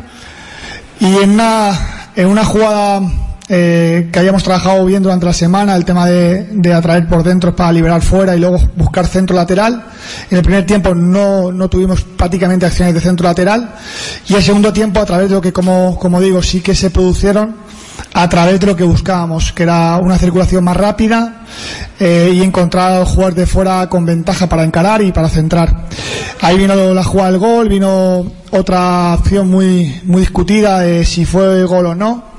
Y 1.01 1.13
en 1.17 1.31
una, 1.31 2.09
en 2.15 2.27
una 2.27 2.45
jugada 2.45 3.01
que 3.49 4.13
habíamos 4.15 4.43
trabajado 4.43 4.85
bien 4.85 5.03
durante 5.03 5.25
la 5.25 5.33
semana, 5.33 5.75
el 5.75 5.83
tema 5.83 6.05
de, 6.05 6.45
de, 6.49 6.73
atraer 6.73 7.05
por 7.09 7.21
dentro 7.21 7.53
para 7.53 7.73
liberar 7.73 8.01
fuera 8.01 8.33
y 8.33 8.39
luego 8.39 8.59
buscar 8.77 9.05
centro 9.07 9.35
lateral. 9.35 9.87
En 10.29 10.37
el 10.37 10.43
primer 10.43 10.65
tiempo 10.65 10.95
no, 10.95 11.51
no 11.51 11.67
tuvimos 11.67 12.01
prácticamente 12.01 12.65
acciones 12.65 12.93
de 12.93 13.01
centro 13.01 13.27
lateral 13.27 13.75
y 14.25 14.35
el 14.35 14.41
segundo 14.41 14.71
tiempo 14.71 15.01
a 15.01 15.05
través 15.05 15.27
de 15.27 15.35
lo 15.35 15.41
que, 15.41 15.51
como, 15.51 15.99
como 15.99 16.21
digo, 16.21 16.41
sí 16.41 16.61
que 16.61 16.73
se 16.73 16.91
produjeron 16.91 17.70
a 18.13 18.29
través 18.29 18.59
de 18.59 18.67
lo 18.67 18.75
que 18.75 18.83
buscábamos, 18.83 19.51
que 19.53 19.63
era 19.63 19.97
una 19.97 20.17
circulación 20.17 20.63
más 20.63 20.75
rápida 20.75 21.43
eh, 21.99 22.31
y 22.33 22.41
encontrar 22.41 23.05
jugar 23.05 23.33
de 23.33 23.45
fuera 23.45 23.87
con 23.87 24.05
ventaja 24.05 24.47
para 24.47 24.63
encarar 24.63 25.01
y 25.01 25.11
para 25.11 25.29
centrar. 25.29 25.87
Ahí 26.41 26.57
vino 26.57 26.93
la 26.93 27.03
jugada 27.03 27.31
del 27.31 27.39
gol, 27.39 27.69
vino 27.69 28.25
otra 28.51 29.13
acción 29.13 29.49
muy, 29.49 30.01
muy 30.03 30.21
discutida 30.21 30.79
de 30.79 31.05
si 31.05 31.25
fue 31.25 31.63
gol 31.63 31.85
o 31.85 31.95
no 31.95 32.31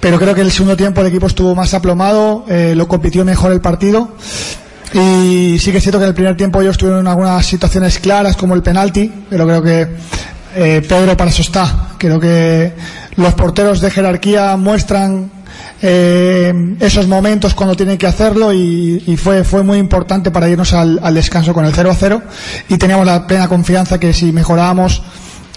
pero 0.00 0.18
creo 0.18 0.34
que 0.34 0.40
el 0.40 0.52
segundo 0.52 0.76
tiempo 0.76 1.00
el 1.00 1.08
equipo 1.08 1.26
estuvo 1.26 1.54
más 1.54 1.74
aplomado, 1.74 2.44
eh, 2.48 2.74
lo 2.76 2.86
compitió 2.86 3.24
mejor 3.24 3.52
el 3.52 3.60
partido. 3.60 4.10
Y 4.94 5.58
sí 5.58 5.70
que 5.70 5.78
es 5.78 5.82
cierto 5.82 5.98
que 5.98 6.04
en 6.04 6.10
el 6.10 6.14
primer 6.14 6.36
tiempo 6.36 6.62
ellos 6.62 6.78
tuvieron 6.78 7.06
algunas 7.06 7.44
situaciones 7.44 7.98
claras, 7.98 8.36
como 8.36 8.54
el 8.54 8.62
penalti, 8.62 9.12
pero 9.28 9.46
creo 9.46 9.62
que 9.62 9.88
eh, 10.60 10.82
Pedro 10.82 11.16
para 11.16 11.30
eso 11.30 11.42
está. 11.42 11.90
Creo 11.98 12.18
que 12.18 12.72
los 13.14 13.32
porteros 13.34 13.80
de 13.80 13.92
jerarquía 13.92 14.56
muestran 14.56 15.30
eh, 15.80 16.52
esos 16.80 17.06
momentos 17.06 17.54
cuando 17.54 17.76
tienen 17.76 17.96
que 17.96 18.08
hacerlo 18.08 18.52
y, 18.52 19.16
fue, 19.16 19.44
fue 19.44 19.62
muy 19.62 19.78
importante 19.78 20.32
para 20.32 20.48
irnos 20.48 20.72
al, 20.72 21.14
descanso 21.14 21.54
con 21.54 21.64
el 21.64 21.72
0 21.72 21.90
a 21.92 21.94
0 21.94 22.22
y 22.68 22.76
teníamos 22.76 23.06
la 23.06 23.24
plena 23.24 23.46
confianza 23.46 24.00
que 24.00 24.12
si 24.12 24.32
mejorábamos 24.32 25.00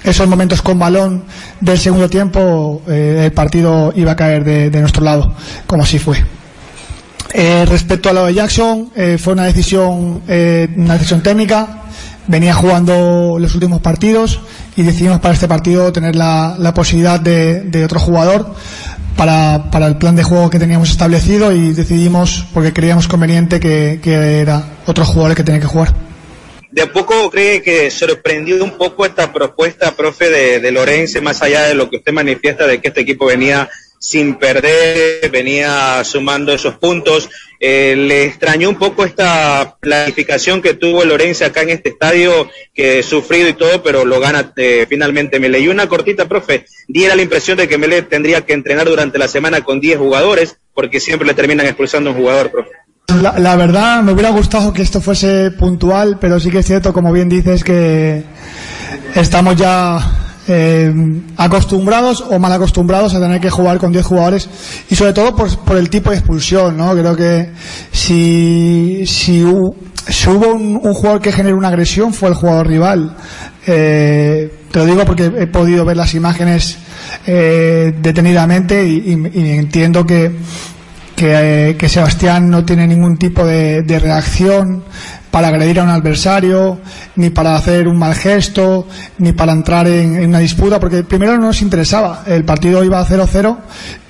esos 0.04 0.28
momentos 0.28 0.62
con 0.62 0.78
balón 0.78 1.24
del 1.60 1.80
segundo 1.80 2.08
tiempo, 2.08 2.84
eh, 2.88 3.24
el 3.26 3.32
partido 3.32 3.94
iba 3.96 4.12
a 4.12 4.16
caer 4.16 4.44
de, 4.44 4.82
nuestro 4.82 5.04
lado, 5.04 5.34
como 5.66 5.82
así 5.82 5.98
fue. 5.98 6.24
Respecto 7.34 8.10
a 8.10 8.14
lo 8.14 8.26
de 8.26 8.36
Jackson, 8.36 8.92
fue 9.18 9.34
una 9.34 9.46
decisión, 9.46 10.22
una 10.28 10.94
decisión 10.94 11.24
técnica. 11.24 11.82
Venía 12.32 12.54
jugando 12.54 13.36
los 13.38 13.54
últimos 13.56 13.82
partidos 13.82 14.40
y 14.78 14.84
decidimos 14.84 15.20
para 15.20 15.34
este 15.34 15.50
partido 15.50 15.92
tener 15.92 16.16
la, 16.16 16.56
la 16.58 16.74
posibilidad 16.74 17.20
de, 17.20 17.60
de, 17.60 17.84
otro 17.84 18.00
jugador 18.00 18.56
para, 19.18 19.70
para, 19.70 19.88
el 19.88 19.98
plan 19.98 20.16
de 20.16 20.24
juego 20.24 20.50
que 20.50 20.58
teníamos 20.58 20.92
establecido 20.92 21.52
y 21.52 21.74
decidimos, 21.74 22.46
porque 22.54 22.72
creíamos 22.72 23.10
conveniente, 23.10 23.60
que, 23.60 24.00
que 24.02 24.40
era 24.40 24.64
otro 24.86 25.04
jugador 25.04 25.32
el 25.32 25.36
que 25.36 25.44
tenía 25.44 25.60
que 25.60 25.68
jugar. 25.68 25.94
¿De 26.72 26.84
a 26.84 26.94
poco 26.94 27.30
cree 27.30 27.62
que 27.62 27.92
sorprendió 27.92 28.64
un 28.64 28.78
poco 28.78 29.06
esta 29.06 29.34
propuesta, 29.34 29.94
profe, 29.94 30.30
de, 30.30 30.60
de 30.62 30.72
Lorenzo, 30.72 31.22
más 31.22 31.42
allá 31.42 31.64
de 31.64 31.76
lo 31.76 31.90
que 31.90 31.98
usted 31.98 32.14
manifiesta 32.14 32.66
de 32.66 32.80
que 32.80 32.88
este 32.88 33.02
equipo 33.02 33.26
venía 33.26 33.70
sin 34.02 34.34
perder, 34.36 35.30
venía 35.32 36.04
sumando 36.04 36.52
esos 36.52 36.74
puntos? 36.76 37.30
Eh, 37.60 37.96
¿Le 37.96 38.26
extrañó 38.26 38.68
un 38.68 38.76
poco 38.76 39.06
esta 39.06 39.78
planificación 39.80 40.60
que 40.60 40.74
tuvo 40.74 41.06
Lorenzo 41.06 41.46
acá 41.46 41.62
en 41.62 41.70
este 41.70 41.90
estadio, 41.90 42.50
que 42.74 43.04
sufrido 43.04 43.48
y 43.48 43.54
todo, 43.54 43.84
pero 43.84 44.04
lo 44.04 44.20
gana 44.20 44.54
eh, 44.58 44.88
finalmente 44.90 45.40
Mele? 45.40 45.60
Y 45.60 45.68
una 45.68 45.88
cortita, 45.88 46.28
profe, 46.28 46.66
diera 46.88 47.16
la 47.16 47.22
impresión 47.22 47.58
de 47.60 47.68
que 47.68 47.78
Mele 47.78 48.02
tendría 48.02 48.42
que 48.42 48.54
entrenar 48.54 48.90
durante 48.90 49.20
la 49.20 49.28
semana 49.28 49.62
con 49.62 49.80
10 49.80 50.00
jugadores, 50.00 50.58
porque 50.74 51.00
siempre 51.00 51.28
le 51.28 51.36
terminan 51.36 51.68
expulsando 51.68 52.10
un 52.10 52.18
jugador, 52.18 52.50
profe. 52.50 52.72
La, 53.22 53.38
la, 53.38 53.56
verdad, 53.56 54.02
me 54.02 54.14
hubiera 54.14 54.32
gustado 54.32 54.74
que 54.74 54.82
esto 54.82 55.00
fuese 55.00 55.52
puntual, 55.52 56.18
pero 56.20 56.40
sí 56.40 56.50
que 56.50 56.60
es 56.60 56.66
cierto, 56.66 56.92
como 56.92 57.14
bien 57.14 57.30
dices, 57.30 57.64
que 57.64 58.24
estamos 59.14 59.56
ya 59.58 60.21
eh, 60.48 60.94
acostumbrados 61.38 62.24
o 62.30 62.40
mal 62.40 62.52
acostumbrados 62.52 63.14
a 63.14 63.20
tener 63.20 63.40
que 63.40 63.50
jugar 63.50 63.78
con 63.78 63.92
10 63.92 64.06
jugadores 64.06 64.50
y 64.90 64.96
sobre 64.96 65.14
todo 65.14 65.36
por, 65.36 65.56
por, 65.60 65.78
el 65.78 65.90
tipo 65.90 66.10
de 66.10 66.18
expulsión, 66.18 66.78
¿no? 66.78 66.94
Creo 66.94 67.16
que 67.16 67.52
si, 67.92 69.04
si, 69.06 69.44
hu, 69.44 69.76
si 70.08 70.30
hubo 70.30 70.54
un, 70.54 70.80
jugador 70.80 71.22
que 71.22 71.32
generó 71.32 71.58
una 71.58 71.68
agresión 71.68 72.14
fue 72.14 72.30
el 72.30 72.36
jugador 72.36 72.68
rival. 72.68 73.16
Eh, 73.68 74.52
te 74.72 74.80
lo 74.80 74.86
digo 74.86 75.06
porque 75.06 75.26
he 75.26 75.48
podido 75.48 75.86
ver 75.86 75.98
las 75.98 76.16
imágenes 76.16 76.78
eh, 77.28 77.94
detenidamente 78.02 78.88
y, 78.88 79.14
entiendo 79.14 80.06
que 80.06 80.32
que, 81.16 81.70
eh, 81.70 81.76
que, 81.78 81.88
Sebastián 81.88 82.50
no 82.50 82.66
tiene 82.66 82.88
ningún 82.88 83.18
tipo 83.18 83.46
de, 83.46 83.84
reacción 84.02 84.84
para 85.32 85.48
agredir 85.48 85.80
a 85.80 85.84
un 85.84 85.90
adversario, 85.90 86.80
ni 87.16 87.30
para 87.30 87.56
hacer 87.56 87.88
un 87.88 87.98
mal 87.98 88.14
gesto, 88.14 88.88
ni 89.18 89.32
para 89.32 89.54
entrar 89.54 89.88
en, 89.88 90.26
una 90.26 90.40
disputa, 90.40 90.80
porque 90.80 91.04
primero 91.04 91.38
no 91.38 91.48
nos 91.48 91.62
interesaba. 91.62 92.24
El 92.28 92.44
partido 92.44 92.84
iba 92.84 93.00
a 93.00 93.06
0-0 93.06 93.58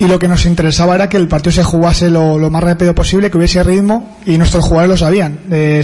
y 0.00 0.06
lo 0.06 0.18
que 0.18 0.28
nos 0.28 0.44
interesaba 0.44 0.96
era 0.96 1.08
que 1.08 1.16
el 1.16 1.28
partido 1.28 1.52
se 1.52 1.62
jugase 1.62 2.10
lo, 2.10 2.38
lo 2.38 2.50
más 2.50 2.62
rápido 2.62 2.94
posible, 2.94 3.30
que 3.30 3.38
hubiese 3.38 3.62
ritmo 3.62 4.18
y 4.26 4.36
nuestros 4.36 4.64
jugadores 4.64 4.90
lo 4.90 5.06
sabían. 5.06 5.38
Eh, 5.50 5.82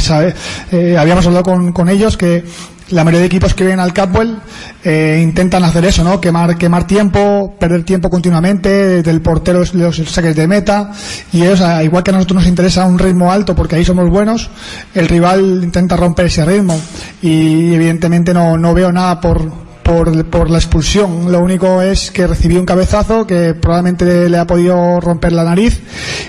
eh, 0.73 0.97
habíamos 0.99 1.27
hablado 1.27 1.73
con 1.73 1.89
ellos 1.89 2.17
que 2.17 2.45
la 2.91 3.05
mayoría 3.05 3.21
de 3.21 3.27
equipos 3.27 3.55
que 3.55 3.65
vienen 3.65 3.81
al 3.81 3.93
Capwell 3.93 4.39
eh, 4.85 5.21
intentan 5.23 5.65
hacer 5.65 5.85
eso, 5.85 6.05
¿no? 6.05 6.21
Quemar, 6.21 6.57
quemar 6.57 6.87
tiempo, 6.87 7.55
perder 7.59 7.85
tiempo 7.85 8.11
continuamente, 8.11 9.03
del 9.03 9.21
portero 9.21 9.63
los, 9.73 9.97
saques 9.97 10.37
de 10.37 10.47
meta, 10.47 10.93
y 11.33 11.43
ellos, 11.43 11.63
igual 11.83 12.03
que 12.03 12.11
a 12.11 12.15
nosotros 12.15 12.37
nos 12.37 12.47
interesa 12.47 12.85
un 12.87 12.99
ritmo 12.99 13.31
alto 13.31 13.55
porque 13.55 13.77
ahí 13.77 13.85
somos 13.85 14.09
buenos, 14.09 14.51
el 14.95 15.09
rival 15.09 15.61
intenta 15.63 15.97
romper 15.97 16.27
ese 16.27 16.45
ritmo, 16.45 16.81
y 17.23 17.75
evidentemente 17.75 18.33
no, 18.33 18.57
no 18.57 18.73
veo 18.73 18.93
nada 18.93 19.21
por, 19.21 19.69
por, 19.89 20.27
por, 20.27 20.51
la 20.51 20.59
expulsión. 20.59 21.33
Lo 21.33 21.41
único 21.41 21.81
es 21.81 22.11
que 22.11 22.27
recibió 22.27 22.61
un 22.61 22.67
cabezazo 22.67 23.27
que 23.27 23.55
probablemente 23.55 24.29
le 24.29 24.37
ha 24.37 24.47
podido 24.47 25.01
romper 25.01 25.33
la 25.33 25.45
nariz 25.45 25.81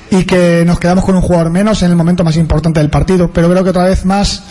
y 0.09 0.23
que 0.23 0.63
nos 0.65 0.79
quedamos 0.79 1.03
con 1.03 1.15
un 1.15 1.21
jugador 1.21 1.49
menos 1.49 1.83
en 1.83 1.89
el 1.91 1.97
momento 1.97 2.23
más 2.23 2.37
importante 2.37 2.79
del 2.79 2.89
partido. 2.89 3.29
Pero 3.33 3.49
creo 3.49 3.63
que 3.65 3.71
otra 3.71 3.83
vez 3.83 4.05
más 4.05 4.43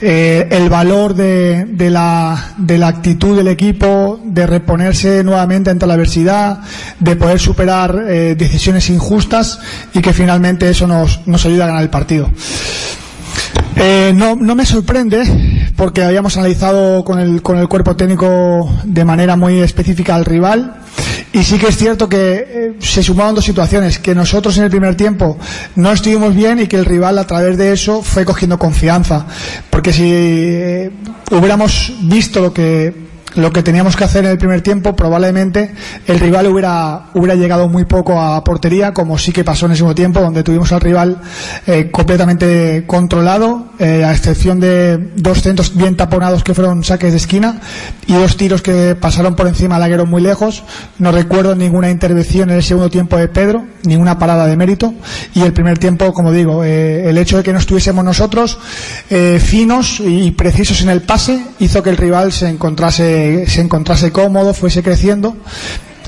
eh, 0.00 0.46
el 0.50 0.68
valor 0.68 1.14
de, 1.14 1.66
la, 1.90 2.54
de, 2.56 2.78
la, 2.78 2.88
actitud 2.88 3.36
del 3.36 3.48
equipo, 3.48 4.20
de 4.24 4.46
reponerse 4.46 5.24
nuevamente 5.24 5.70
ante 5.70 5.86
la 5.86 5.94
adversidad, 5.94 6.60
de 7.00 7.16
poder 7.16 7.40
superar 7.40 8.04
eh, 8.08 8.36
decisiones 8.38 8.90
injustas 8.90 9.58
y 9.92 10.00
que 10.00 10.12
finalmente 10.12 10.70
eso 10.70 10.86
nos, 10.86 11.26
nos 11.26 11.44
ayuda 11.46 11.64
a 11.64 11.68
ganar 11.68 11.82
el 11.82 11.90
partido. 11.90 12.30
Eh, 13.74 14.12
no, 14.14 14.36
no, 14.36 14.54
me 14.54 14.66
sorprende 14.66 15.70
porque 15.76 16.02
habíamos 16.02 16.36
analizado 16.36 17.04
con 17.04 17.18
el, 17.18 17.42
con 17.42 17.58
el 17.58 17.68
cuerpo 17.68 17.96
técnico 17.96 18.68
de 18.84 19.04
manera 19.04 19.36
muy 19.36 19.58
específica 19.60 20.14
al 20.14 20.24
rival 20.24 20.76
y 21.32 21.44
sí 21.44 21.58
que 21.58 21.68
es 21.68 21.76
cierto 21.76 22.08
que 22.08 22.46
eh, 22.48 22.74
se 22.80 23.02
sumaban 23.02 23.34
dos 23.34 23.44
situaciones, 23.44 23.98
que 23.98 24.14
nosotros 24.14 24.56
en 24.58 24.64
el 24.64 24.70
primer 24.70 24.96
tiempo 24.96 25.38
no 25.76 25.92
estuvimos 25.92 26.34
bien 26.34 26.60
y 26.60 26.66
que 26.66 26.76
el 26.76 26.84
rival 26.84 27.18
a 27.18 27.26
través 27.26 27.58
de 27.58 27.72
eso 27.72 28.02
fue 28.02 28.24
cogiendo 28.24 28.58
confianza. 28.58 29.26
Porque 29.68 29.92
si 29.92 30.10
eh, 30.12 30.90
hubiéramos 31.30 31.92
visto 32.02 32.40
lo 32.40 32.52
que 32.52 33.07
lo 33.38 33.52
que 33.52 33.62
teníamos 33.62 33.96
que 33.96 34.02
hacer 34.02 34.24
en 34.24 34.32
el 34.32 34.38
primer 34.38 34.62
tiempo, 34.62 34.96
probablemente 34.96 35.72
el 36.06 36.18
rival 36.18 36.48
hubiera, 36.48 37.04
hubiera 37.14 37.36
llegado 37.36 37.68
muy 37.68 37.84
poco 37.84 38.20
a 38.20 38.42
portería, 38.42 38.92
como 38.92 39.16
sí 39.16 39.30
que 39.32 39.44
pasó 39.44 39.66
en 39.66 39.72
ese 39.72 39.78
segundo 39.78 39.94
tiempo, 39.94 40.20
donde 40.20 40.42
tuvimos 40.42 40.72
al 40.72 40.80
rival 40.80 41.20
eh, 41.66 41.88
completamente 41.92 42.84
controlado, 42.86 43.68
eh, 43.78 44.04
a 44.04 44.12
excepción 44.12 44.58
de 44.58 44.98
dos 45.14 45.40
centros 45.40 45.76
bien 45.76 45.96
taponados 45.96 46.42
que 46.42 46.52
fueron 46.52 46.82
saques 46.82 47.12
de 47.12 47.18
esquina 47.18 47.60
y 48.08 48.14
dos 48.14 48.36
tiros 48.36 48.60
que 48.60 48.96
pasaron 48.96 49.36
por 49.36 49.46
encima 49.46 49.76
del 49.76 49.82
laguero 49.82 50.04
muy 50.04 50.20
lejos. 50.20 50.64
No 50.98 51.12
recuerdo 51.12 51.54
ninguna 51.54 51.90
intervención 51.90 52.50
en 52.50 52.56
el 52.56 52.64
segundo 52.64 52.90
tiempo 52.90 53.16
de 53.16 53.28
Pedro, 53.28 53.64
ninguna 53.84 54.18
parada 54.18 54.48
de 54.48 54.56
mérito. 54.56 54.94
Y 55.34 55.42
el 55.42 55.52
primer 55.52 55.78
tiempo, 55.78 56.12
como 56.12 56.32
digo, 56.32 56.64
eh, 56.64 57.08
el 57.08 57.16
hecho 57.18 57.36
de 57.36 57.44
que 57.44 57.52
no 57.52 57.60
estuviésemos 57.60 58.04
nosotros 58.04 58.58
finos 59.40 60.00
y 60.00 60.30
precisos 60.32 60.82
en 60.82 60.90
el 60.90 61.02
pase 61.02 61.40
hizo 61.60 61.82
que 61.82 61.90
el 61.90 61.96
rival 61.96 62.32
se 62.32 62.48
encontrase 62.48 63.27
se 63.46 63.60
encontrase 63.60 64.12
cómodo, 64.12 64.54
fuese 64.54 64.82
creciendo 64.82 65.36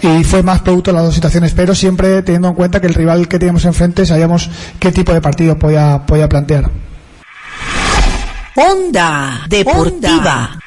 y 0.02 0.24
fue 0.24 0.42
más 0.42 0.62
producto 0.62 0.90
de 0.90 0.96
las 0.96 1.04
dos 1.04 1.14
situaciones, 1.14 1.52
pero 1.52 1.74
siempre 1.74 2.22
teniendo 2.22 2.48
en 2.48 2.54
cuenta 2.54 2.80
que 2.80 2.86
el 2.86 2.94
rival 2.94 3.28
que 3.28 3.38
teníamos 3.38 3.64
enfrente 3.64 4.06
sabíamos 4.06 4.50
qué 4.78 4.92
tipo 4.92 5.12
de 5.12 5.20
partido 5.20 5.58
podía, 5.58 6.04
podía 6.06 6.28
plantear. 6.28 6.70
Onda 8.56 9.42
Deportiva. 9.48 10.58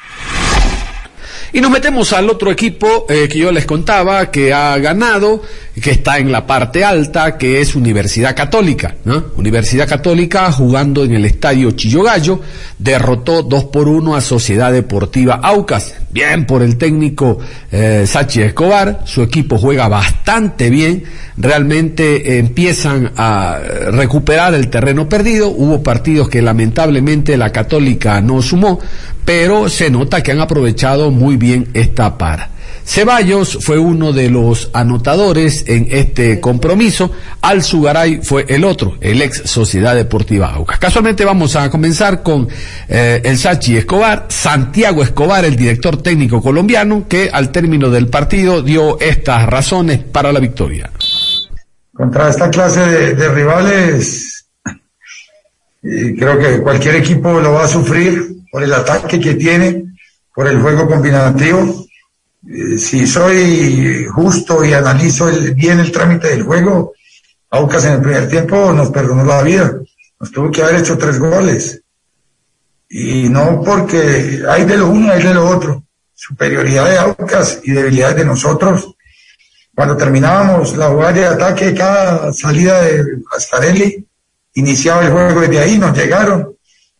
Y 1.54 1.60
nos 1.60 1.70
metemos 1.70 2.12
al 2.12 2.28
otro 2.28 2.50
equipo 2.50 3.06
eh, 3.08 3.28
que 3.30 3.38
yo 3.38 3.52
les 3.52 3.64
contaba, 3.64 4.28
que 4.28 4.52
ha 4.52 4.76
ganado, 4.78 5.40
que 5.80 5.92
está 5.92 6.18
en 6.18 6.32
la 6.32 6.48
parte 6.48 6.84
alta, 6.84 7.38
que 7.38 7.60
es 7.60 7.76
Universidad 7.76 8.34
Católica. 8.34 8.96
Universidad 9.36 9.88
Católica 9.88 10.50
jugando 10.50 11.04
en 11.04 11.14
el 11.14 11.24
estadio 11.24 11.70
Chillogallo, 11.70 12.40
derrotó 12.76 13.44
2 13.44 13.64
por 13.66 13.86
1 13.86 14.16
a 14.16 14.20
Sociedad 14.20 14.72
Deportiva 14.72 15.34
Aucas. 15.36 15.94
Bien 16.10 16.44
por 16.44 16.62
el 16.62 16.76
técnico 16.76 17.38
eh, 17.70 18.04
Sachi 18.04 18.42
Escobar, 18.42 19.02
su 19.04 19.22
equipo 19.22 19.56
juega 19.56 19.86
bastante 19.86 20.70
bien, 20.70 21.04
realmente 21.36 22.38
empiezan 22.38 23.12
a 23.16 23.58
recuperar 23.90 24.54
el 24.54 24.70
terreno 24.70 25.08
perdido, 25.08 25.50
hubo 25.50 25.82
partidos 25.82 26.28
que 26.28 26.42
lamentablemente 26.42 27.36
la 27.36 27.50
Católica 27.50 28.20
no 28.20 28.42
sumó, 28.42 28.78
pero 29.24 29.68
se 29.68 29.90
nota 29.90 30.22
que 30.22 30.32
han 30.32 30.40
aprovechado 30.40 31.10
muy 31.10 31.36
bien 31.36 31.68
esta 31.74 32.18
para. 32.18 32.54
Ceballos 32.86 33.58
fue 33.62 33.78
uno 33.78 34.12
de 34.12 34.28
los 34.28 34.70
anotadores 34.74 35.64
en 35.66 35.88
este 35.90 36.38
compromiso. 36.38 37.10
Al 37.40 37.62
Sugaray 37.62 38.20
fue 38.22 38.44
el 38.48 38.62
otro, 38.64 38.98
el 39.00 39.22
ex 39.22 39.42
Sociedad 39.50 39.94
Deportiva 39.94 40.52
Aucas. 40.52 40.78
Casualmente 40.78 41.24
vamos 41.24 41.56
a 41.56 41.70
comenzar 41.70 42.22
con 42.22 42.46
eh, 42.88 43.22
el 43.24 43.38
Sachi 43.38 43.78
Escobar, 43.78 44.26
Santiago 44.28 45.02
Escobar, 45.02 45.46
el 45.46 45.56
director 45.56 46.02
técnico 46.02 46.42
colombiano, 46.42 47.06
que 47.08 47.30
al 47.32 47.50
término 47.50 47.88
del 47.88 48.08
partido 48.08 48.60
dio 48.60 49.00
estas 49.00 49.46
razones 49.46 50.00
para 50.00 50.30
la 50.30 50.40
victoria. 50.40 50.90
Contra 51.94 52.28
esta 52.28 52.50
clase 52.50 52.80
de, 53.14 53.28
rivales, 53.30 54.46
creo 55.80 56.38
que 56.38 56.60
cualquier 56.60 56.96
equipo 56.96 57.40
lo 57.40 57.52
va 57.52 57.64
a 57.64 57.68
sufrir 57.68 58.33
por 58.54 58.62
el 58.62 58.72
ataque 58.72 59.18
que 59.18 59.34
tiene, 59.34 59.96
por 60.32 60.46
el 60.46 60.62
juego 60.62 60.86
combinativo. 60.86 61.86
Eh, 62.48 62.78
si 62.78 63.04
soy 63.04 64.06
justo 64.06 64.64
y 64.64 64.72
analizo 64.72 65.28
el, 65.28 65.54
bien 65.54 65.80
el 65.80 65.90
trámite 65.90 66.28
del 66.28 66.44
juego, 66.44 66.92
Aucas 67.50 67.84
en 67.84 67.94
el 67.94 68.00
primer 68.00 68.28
tiempo 68.28 68.72
nos 68.72 68.90
perdonó 68.90 69.24
la 69.24 69.42
vida. 69.42 69.76
Nos 70.20 70.30
tuvo 70.30 70.52
que 70.52 70.62
haber 70.62 70.76
hecho 70.76 70.96
tres 70.96 71.18
goles. 71.18 71.82
Y 72.88 73.28
no 73.28 73.60
porque 73.60 74.44
hay 74.48 74.64
de 74.64 74.78
lo 74.78 74.86
uno, 74.86 75.10
hay 75.10 75.24
de 75.24 75.34
lo 75.34 75.48
otro. 75.48 75.82
Superioridad 76.14 76.88
de 76.88 76.98
Aucas 76.98 77.58
y 77.64 77.72
debilidad 77.72 78.14
de 78.14 78.24
nosotros. 78.24 78.94
Cuando 79.74 79.96
terminábamos 79.96 80.76
la 80.76 80.90
jugada 80.90 81.12
de 81.12 81.26
ataque, 81.26 81.74
cada 81.74 82.32
salida 82.32 82.82
de 82.82 83.02
Ascarelli, 83.36 84.06
iniciaba 84.54 85.04
el 85.04 85.10
juego 85.10 85.40
desde 85.40 85.58
ahí, 85.58 85.76
nos 85.76 85.98
llegaron 85.98 86.53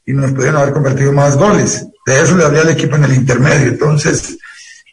y 0.06 0.12
nos 0.12 0.32
pudieron 0.32 0.60
haber 0.60 0.72
convertido 0.72 1.12
más 1.12 1.36
goles. 1.36 1.86
De 2.06 2.20
eso 2.20 2.36
le 2.36 2.44
había 2.44 2.62
el 2.62 2.70
equipo 2.70 2.96
en 2.96 3.04
el 3.04 3.14
intermedio. 3.14 3.68
Entonces, 3.68 4.36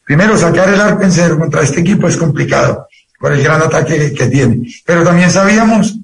primero 0.06 0.38
sacar 0.38 0.70
el 0.70 0.80
arco 0.80 1.04
contra 1.38 1.62
este 1.62 1.82
equipo 1.82 2.08
es 2.08 2.18
complicado 2.18 2.88
por 3.20 3.34
el 3.34 3.44
gran 3.44 3.62
ataque 3.62 4.14
que 4.14 4.28
tiene. 4.28 4.68
Pero 4.86 5.04
también 5.04 5.30
sabíamos 5.30 5.98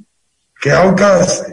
que 0.62 0.72
Aucas, 0.72 1.44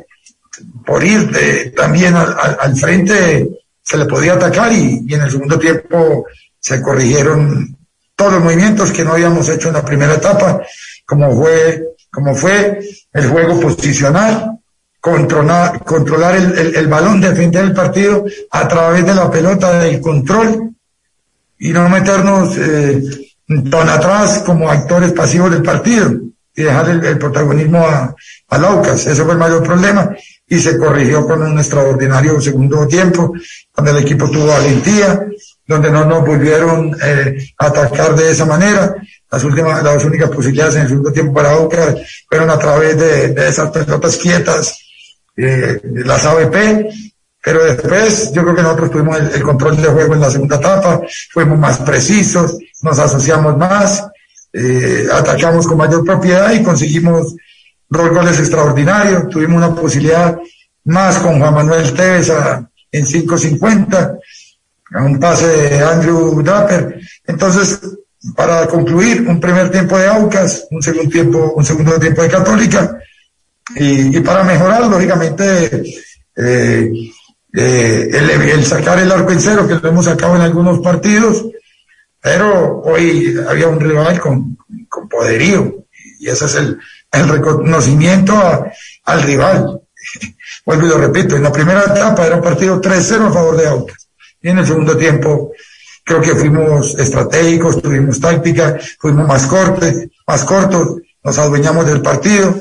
por 0.84 1.02
ir 1.04 1.30
de, 1.30 1.70
también 1.70 2.14
al, 2.14 2.36
al, 2.60 2.76
frente, 2.76 3.48
se 3.82 3.96
le 3.96 4.06
podía 4.06 4.34
atacar 4.34 4.72
y, 4.72 5.04
y 5.06 5.14
en 5.14 5.22
el 5.22 5.30
segundo 5.30 5.58
tiempo 5.58 6.26
se 6.58 6.80
corrigieron 6.80 7.76
todos 8.16 8.34
los 8.34 8.44
movimientos 8.44 8.92
que 8.92 9.04
no 9.04 9.12
habíamos 9.12 9.48
hecho 9.48 9.68
en 9.68 9.74
la 9.74 9.84
primera 9.84 10.14
etapa, 10.14 10.62
como 11.04 11.34
fue, 11.36 11.94
como 12.10 12.34
fue 12.34 12.80
el 13.12 13.28
juego 13.28 13.60
posicional, 13.60 14.58
controlar, 15.04 15.84
controlar 15.84 16.34
el, 16.34 16.76
el, 16.76 16.86
balón, 16.86 17.20
defender 17.20 17.62
el 17.62 17.74
partido 17.74 18.24
a 18.50 18.66
través 18.66 19.04
de 19.04 19.14
la 19.14 19.30
pelota, 19.30 19.78
del 19.80 20.00
control 20.00 20.70
y 21.58 21.68
no 21.74 21.90
meternos 21.90 22.56
eh, 22.56 23.02
tan 23.70 23.90
atrás 23.90 24.42
como 24.46 24.70
actores 24.70 25.12
pasivos 25.12 25.50
del 25.50 25.62
partido 25.62 26.10
y 26.56 26.62
dejar 26.62 26.88
el, 26.88 27.18
protagonismo 27.18 27.86
a, 27.86 28.16
a 28.48 28.58
Laucas. 28.58 29.06
Ese 29.06 29.22
fue 29.24 29.34
el 29.34 29.38
mayor 29.38 29.62
problema 29.62 30.16
y 30.48 30.58
se 30.58 30.78
corrigió 30.78 31.26
con 31.26 31.42
un 31.42 31.58
extraordinario 31.58 32.40
segundo 32.40 32.88
tiempo, 32.88 33.34
donde 33.76 33.90
el 33.90 33.98
equipo 33.98 34.30
tuvo 34.30 34.46
valentía, 34.46 35.26
donde 35.66 35.90
no 35.90 36.06
nos 36.06 36.24
volvieron 36.24 36.96
eh, 37.04 37.50
a 37.58 37.66
atacar 37.66 38.16
de 38.16 38.30
esa 38.30 38.46
manera. 38.46 38.94
Las 39.30 39.44
últimas, 39.44 39.82
las 39.82 40.02
únicas 40.02 40.30
posibilidades 40.30 40.76
en 40.76 40.82
el 40.82 40.88
segundo 40.88 41.12
tiempo 41.12 41.34
para 41.34 41.50
Aucas 41.50 41.94
fueron 42.26 42.48
a 42.48 42.58
través 42.58 42.96
de, 42.96 43.34
de 43.34 43.48
esas 43.48 43.70
pelotas 43.70 44.16
quietas, 44.16 44.83
eh, 45.36 45.80
las 45.82 46.24
ABP, 46.24 46.88
pero 47.42 47.64
después 47.64 48.32
yo 48.32 48.42
creo 48.42 48.54
que 48.54 48.62
nosotros 48.62 48.90
tuvimos 48.90 49.18
el, 49.18 49.30
el, 49.32 49.42
control 49.42 49.76
de 49.80 49.88
juego 49.88 50.14
en 50.14 50.20
la 50.20 50.30
segunda 50.30 50.56
etapa, 50.56 51.00
fuimos 51.32 51.58
más 51.58 51.78
precisos, 51.78 52.56
nos 52.82 52.98
asociamos 52.98 53.56
más, 53.56 54.06
eh, 54.52 55.08
atacamos 55.12 55.66
con 55.66 55.78
mayor 55.78 56.04
propiedad 56.04 56.52
y 56.52 56.62
conseguimos 56.62 57.34
dos 57.88 58.10
goles 58.10 58.38
extraordinarios, 58.38 59.28
tuvimos 59.28 59.56
una 59.56 59.74
posibilidad 59.74 60.38
más 60.84 61.18
con 61.18 61.38
Juan 61.40 61.54
Manuel 61.54 61.92
Tevez 61.92 62.30
a, 62.30 62.68
en 62.92 63.04
5.50, 63.04 64.18
a 64.94 65.02
un 65.02 65.18
pase 65.18 65.46
de 65.46 65.82
Andrew 65.82 66.40
Dapper. 66.42 67.00
Entonces, 67.26 67.80
para 68.36 68.66
concluir, 68.68 69.26
un 69.28 69.40
primer 69.40 69.70
tiempo 69.70 69.98
de 69.98 70.06
Aucas, 70.06 70.66
un 70.70 70.82
segundo 70.82 71.10
tiempo, 71.10 71.52
un 71.56 71.64
segundo 71.64 71.98
tiempo 71.98 72.22
de 72.22 72.28
Católica, 72.28 72.98
y, 73.76 74.20
para 74.20 74.44
mejorar, 74.44 74.86
lógicamente, 74.86 75.82
eh, 76.36 76.90
eh, 77.56 78.08
el, 78.52 78.64
sacar 78.64 78.98
el 78.98 79.10
arco 79.10 79.32
en 79.32 79.40
cero, 79.40 79.66
que 79.66 79.74
lo 79.74 79.88
hemos 79.88 80.04
sacado 80.04 80.36
en 80.36 80.42
algunos 80.42 80.80
partidos, 80.80 81.44
pero 82.20 82.80
hoy 82.80 83.36
había 83.48 83.68
un 83.68 83.80
rival 83.80 84.20
con, 84.20 84.58
con 84.88 85.08
poderío, 85.08 85.86
y 86.18 86.28
ese 86.28 86.44
es 86.46 86.54
el, 86.56 86.78
el 87.12 87.28
reconocimiento 87.28 88.34
al 89.04 89.22
rival. 89.22 89.80
Vuelvo 90.66 90.86
y 90.86 90.88
lo 90.88 90.98
repito, 90.98 91.36
en 91.36 91.42
la 91.42 91.52
primera 91.52 91.82
etapa 91.82 92.26
era 92.26 92.36
un 92.36 92.42
partido 92.42 92.80
3-0 92.80 93.28
a 93.28 93.32
favor 93.32 93.56
de 93.56 93.66
Aucas, 93.66 94.08
y 94.42 94.48
en 94.48 94.58
el 94.58 94.66
segundo 94.66 94.96
tiempo 94.96 95.52
creo 96.04 96.20
que 96.20 96.34
fuimos 96.34 96.98
estratégicos, 96.98 97.80
tuvimos 97.80 98.20
táctica, 98.20 98.78
fuimos 98.98 99.26
más 99.26 99.46
cortos, 99.46 99.90
más 100.26 100.44
cortos, 100.44 100.96
nos 101.22 101.38
adueñamos 101.38 101.86
del 101.86 102.02
partido, 102.02 102.54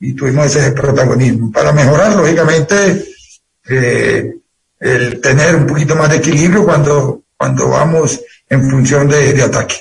y 0.00 0.14
tuvimos 0.14 0.46
ese 0.46 0.72
protagonismo. 0.72 1.50
Para 1.50 1.72
mejorar, 1.72 2.14
lógicamente, 2.14 3.04
eh, 3.68 4.36
el 4.78 5.20
tener 5.20 5.56
un 5.56 5.66
poquito 5.66 5.96
más 5.96 6.10
de 6.10 6.16
equilibrio 6.16 6.64
cuando, 6.64 7.22
cuando 7.36 7.68
vamos 7.68 8.20
en 8.48 8.70
función 8.70 9.08
de, 9.08 9.32
de 9.32 9.42
ataque. 9.42 9.76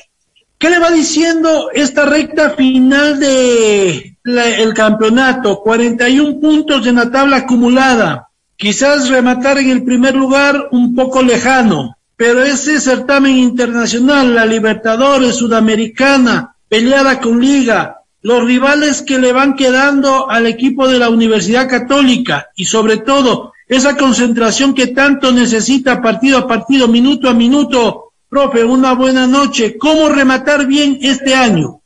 ¿Qué 0.57 0.69
le 0.69 0.79
va 0.79 0.89
diciendo 0.89 1.69
esta 1.73 2.05
recta 2.05 2.51
final 2.51 3.19
de 3.19 4.17
el 4.23 4.73
campeonato? 4.73 5.61
41 5.61 6.39
puntos 6.39 6.87
en 6.87 6.95
la 6.95 7.11
tabla 7.11 7.37
acumulada. 7.37 8.29
Quizás 8.55 9.09
rematar 9.09 9.57
en 9.57 9.69
el 9.69 9.83
primer 9.83 10.15
lugar 10.15 10.69
un 10.71 10.95
poco 10.95 11.21
lejano, 11.21 11.97
pero 12.15 12.41
ese 12.41 12.79
certamen 12.79 13.37
internacional, 13.37 14.33
la 14.33 14.45
Libertadores 14.45 15.35
Sudamericana, 15.35 16.55
peleada 16.69 17.19
con 17.19 17.41
Liga, 17.41 17.97
los 18.25 18.43
rivales 18.43 19.03
que 19.03 19.19
le 19.19 19.31
van 19.31 19.55
quedando 19.55 20.31
al 20.31 20.47
equipo 20.47 20.87
de 20.87 20.97
la 20.97 21.09
Universidad 21.09 21.69
Católica 21.69 22.47
y 22.55 22.65
sobre 22.65 22.97
todo 22.97 23.53
esa 23.67 23.95
concentración 23.97 24.73
que 24.73 24.87
tanto 24.87 25.31
necesita 25.31 26.01
partido 26.01 26.39
a 26.39 26.47
partido, 26.47 26.87
minuto 26.87 27.29
a 27.29 27.35
minuto. 27.35 28.13
Profe, 28.27 28.63
una 28.63 28.95
buena 28.95 29.27
noche. 29.27 29.77
¿Cómo 29.77 30.09
rematar 30.09 30.65
bien 30.65 30.97
este 31.03 31.35
año? 31.35 31.83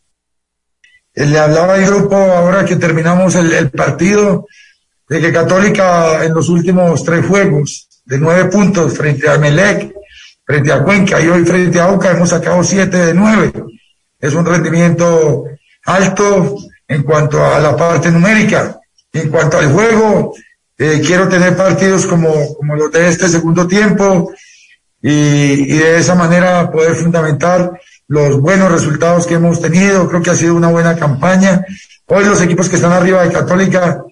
Le 1.13 1.37
hablaba 1.37 1.73
al 1.73 1.85
grupo 1.85 2.15
ahora 2.15 2.63
que 2.63 2.77
terminamos 2.77 3.35
el, 3.35 3.69
partido 3.71 4.47
de 5.09 5.19
que 5.19 5.33
Católica 5.33 6.23
en 6.23 6.33
los 6.33 6.47
últimos 6.47 7.03
tres 7.03 7.25
juegos 7.25 7.89
de 8.05 8.17
nueve 8.17 8.45
puntos 8.45 8.97
frente 8.97 9.29
a 9.29 9.37
Melec, 9.37 9.93
frente 10.45 10.71
a 10.71 10.83
Cuenca 10.83 11.19
y 11.19 11.27
hoy 11.27 11.43
frente 11.43 11.81
a 11.81 11.89
Auca 11.89 12.11
hemos 12.11 12.29
sacado 12.29 12.63
siete 12.63 13.07
de 13.07 13.13
nueve. 13.13 13.51
Es 14.21 14.33
un 14.33 14.45
rendimiento 14.45 15.43
alto 15.85 16.57
en 16.87 17.03
cuanto 17.03 17.43
a 17.43 17.59
la 17.59 17.75
parte 17.75 18.11
numérica. 18.11 18.79
En 19.13 19.29
cuanto 19.29 19.57
al 19.57 19.71
juego, 19.71 20.33
eh, 20.77 21.01
quiero 21.05 21.27
tener 21.27 21.55
partidos 21.55 22.05
como, 22.05 22.53
como 22.55 22.75
los 22.75 22.91
de 22.91 23.09
este 23.09 23.27
segundo 23.27 23.67
tiempo 23.67 24.31
y, 25.01 25.73
y, 25.73 25.77
de 25.77 25.97
esa 25.97 26.15
manera 26.15 26.69
poder 26.71 26.95
fundamentar 26.95 27.71
los 28.07 28.39
buenos 28.39 28.71
resultados 28.71 29.25
que 29.25 29.35
hemos 29.35 29.61
tenido. 29.61 30.07
Creo 30.07 30.21
que 30.21 30.29
ha 30.31 30.35
sido 30.35 30.55
una 30.55 30.69
buena 30.69 30.95
campaña. 30.95 31.65
Hoy 32.05 32.25
los 32.25 32.41
equipos 32.41 32.69
que 32.69 32.75
están 32.75 32.91
arriba 32.91 33.23
de 33.23 33.31
Católica 33.31 34.03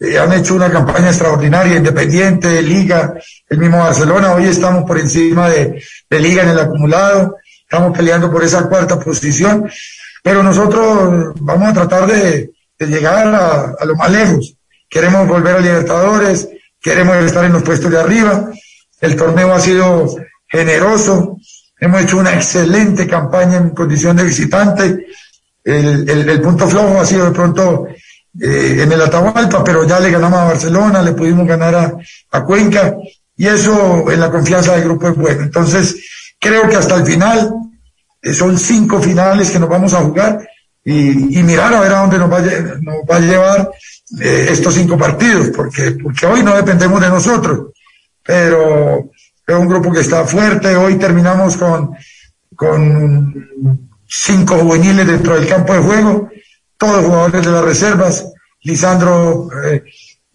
eh, 0.00 0.18
han 0.18 0.32
hecho 0.32 0.54
una 0.54 0.70
campaña 0.70 1.08
extraordinaria, 1.08 1.76
Independiente, 1.76 2.62
Liga, 2.62 3.14
el 3.48 3.58
mismo 3.58 3.78
Barcelona. 3.78 4.32
Hoy 4.32 4.46
estamos 4.46 4.84
por 4.84 4.98
encima 4.98 5.48
de, 5.48 5.82
de 6.08 6.20
Liga 6.20 6.42
en 6.42 6.50
el 6.50 6.58
acumulado. 6.58 7.36
Estamos 7.62 7.96
peleando 7.96 8.30
por 8.30 8.44
esa 8.44 8.68
cuarta 8.68 8.98
posición 8.98 9.68
Pero 10.22 10.42
nosotros 10.42 11.34
vamos 11.40 11.68
a 11.68 11.72
tratar 11.72 12.06
de, 12.06 12.50
llegar 12.78 13.34
a, 13.34 13.84
lo 13.84 13.96
más 13.96 14.10
lejos. 14.10 14.54
Queremos 14.88 15.26
volver 15.26 15.56
a 15.56 15.60
Libertadores, 15.60 16.48
queremos 16.80 17.16
estar 17.18 17.44
en 17.44 17.52
los 17.52 17.62
puestos 17.62 17.90
de 17.90 18.00
arriba. 18.00 18.50
El 19.00 19.16
torneo 19.16 19.52
ha 19.52 19.60
sido 19.60 20.16
generoso, 20.48 21.36
hemos 21.78 22.02
hecho 22.02 22.18
una 22.18 22.34
excelente 22.34 23.06
campaña 23.06 23.56
en 23.58 23.70
condición 23.70 24.16
de 24.16 24.24
visitante. 24.24 25.06
El, 25.64 26.40
punto 26.40 26.66
flojo 26.66 27.00
ha 27.00 27.04
sido 27.04 27.26
de 27.26 27.32
pronto 27.32 27.86
eh, 28.40 28.78
en 28.80 28.90
el 28.90 29.02
Atahualpa, 29.02 29.62
pero 29.62 29.86
ya 29.86 30.00
le 30.00 30.10
ganamos 30.10 30.38
a 30.38 30.44
Barcelona, 30.44 31.02
le 31.02 31.12
pudimos 31.12 31.46
ganar 31.46 31.74
a, 31.74 31.92
a 32.30 32.44
Cuenca 32.44 32.96
y 33.38 33.46
eso 33.46 34.10
en 34.10 34.20
la 34.20 34.30
confianza 34.30 34.74
del 34.74 34.84
grupo 34.84 35.08
es 35.08 35.16
bueno. 35.16 35.42
Entonces, 35.42 35.96
creo 36.40 36.68
que 36.68 36.76
hasta 36.76 36.96
el 36.96 37.06
final, 37.06 37.52
son 38.22 38.58
cinco 38.58 39.00
finales 39.00 39.50
que 39.50 39.58
nos 39.58 39.68
vamos 39.68 39.94
a 39.94 40.02
jugar 40.02 40.48
y, 40.84 41.38
y 41.38 41.42
mirar 41.42 41.72
a 41.74 41.80
ver 41.80 41.92
a 41.92 42.00
dónde 42.00 42.18
nos 42.18 42.32
va, 42.32 42.40
nos 42.40 42.96
va 43.10 43.16
a 43.16 43.20
llevar 43.20 43.70
eh, 44.20 44.48
estos 44.50 44.74
cinco 44.74 44.96
partidos, 44.96 45.50
porque, 45.54 45.98
porque 46.02 46.26
hoy 46.26 46.42
no 46.42 46.56
dependemos 46.56 47.00
de 47.00 47.08
nosotros, 47.08 47.72
pero 48.24 49.10
es 49.46 49.54
un 49.54 49.68
grupo 49.68 49.92
que 49.92 50.00
está 50.00 50.24
fuerte. 50.24 50.74
Hoy 50.76 50.96
terminamos 50.96 51.56
con, 51.56 51.94
con 52.56 53.48
cinco 54.06 54.56
juveniles 54.56 55.06
dentro 55.06 55.34
del 55.34 55.46
campo 55.46 55.74
de 55.74 55.80
juego, 55.80 56.30
todos 56.76 57.04
jugadores 57.04 57.44
de 57.44 57.52
las 57.52 57.64
reservas. 57.64 58.26
Lisandro 58.62 59.48
eh, 59.64 59.84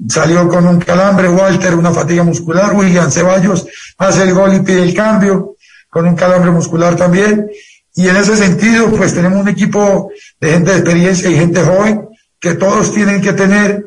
salió 0.08 0.48
con 0.48 0.68
un 0.68 0.80
calambre, 0.80 1.30
Walter 1.30 1.76
una 1.76 1.92
fatiga 1.92 2.24
muscular, 2.24 2.76
William 2.76 3.12
Ceballos 3.12 3.66
hace 3.98 4.24
el 4.24 4.34
gol 4.34 4.54
y 4.54 4.60
pide 4.60 4.84
el 4.84 4.94
cambio, 4.94 5.56
con 5.90 6.08
un 6.08 6.16
calambre 6.16 6.52
muscular 6.52 6.96
también. 6.96 7.50
Y 7.96 8.08
en 8.08 8.16
ese 8.18 8.36
sentido, 8.36 8.90
pues 8.90 9.14
tenemos 9.14 9.40
un 9.40 9.50
equipo 9.50 10.12
de 10.40 10.52
gente 10.52 10.72
de 10.72 10.78
experiencia 10.78 11.30
y 11.30 11.36
gente 11.36 11.62
joven 11.62 12.10
que 12.40 12.56
todos 12.56 12.94
tienen 12.94 13.22
que 13.22 13.34
tener 13.34 13.86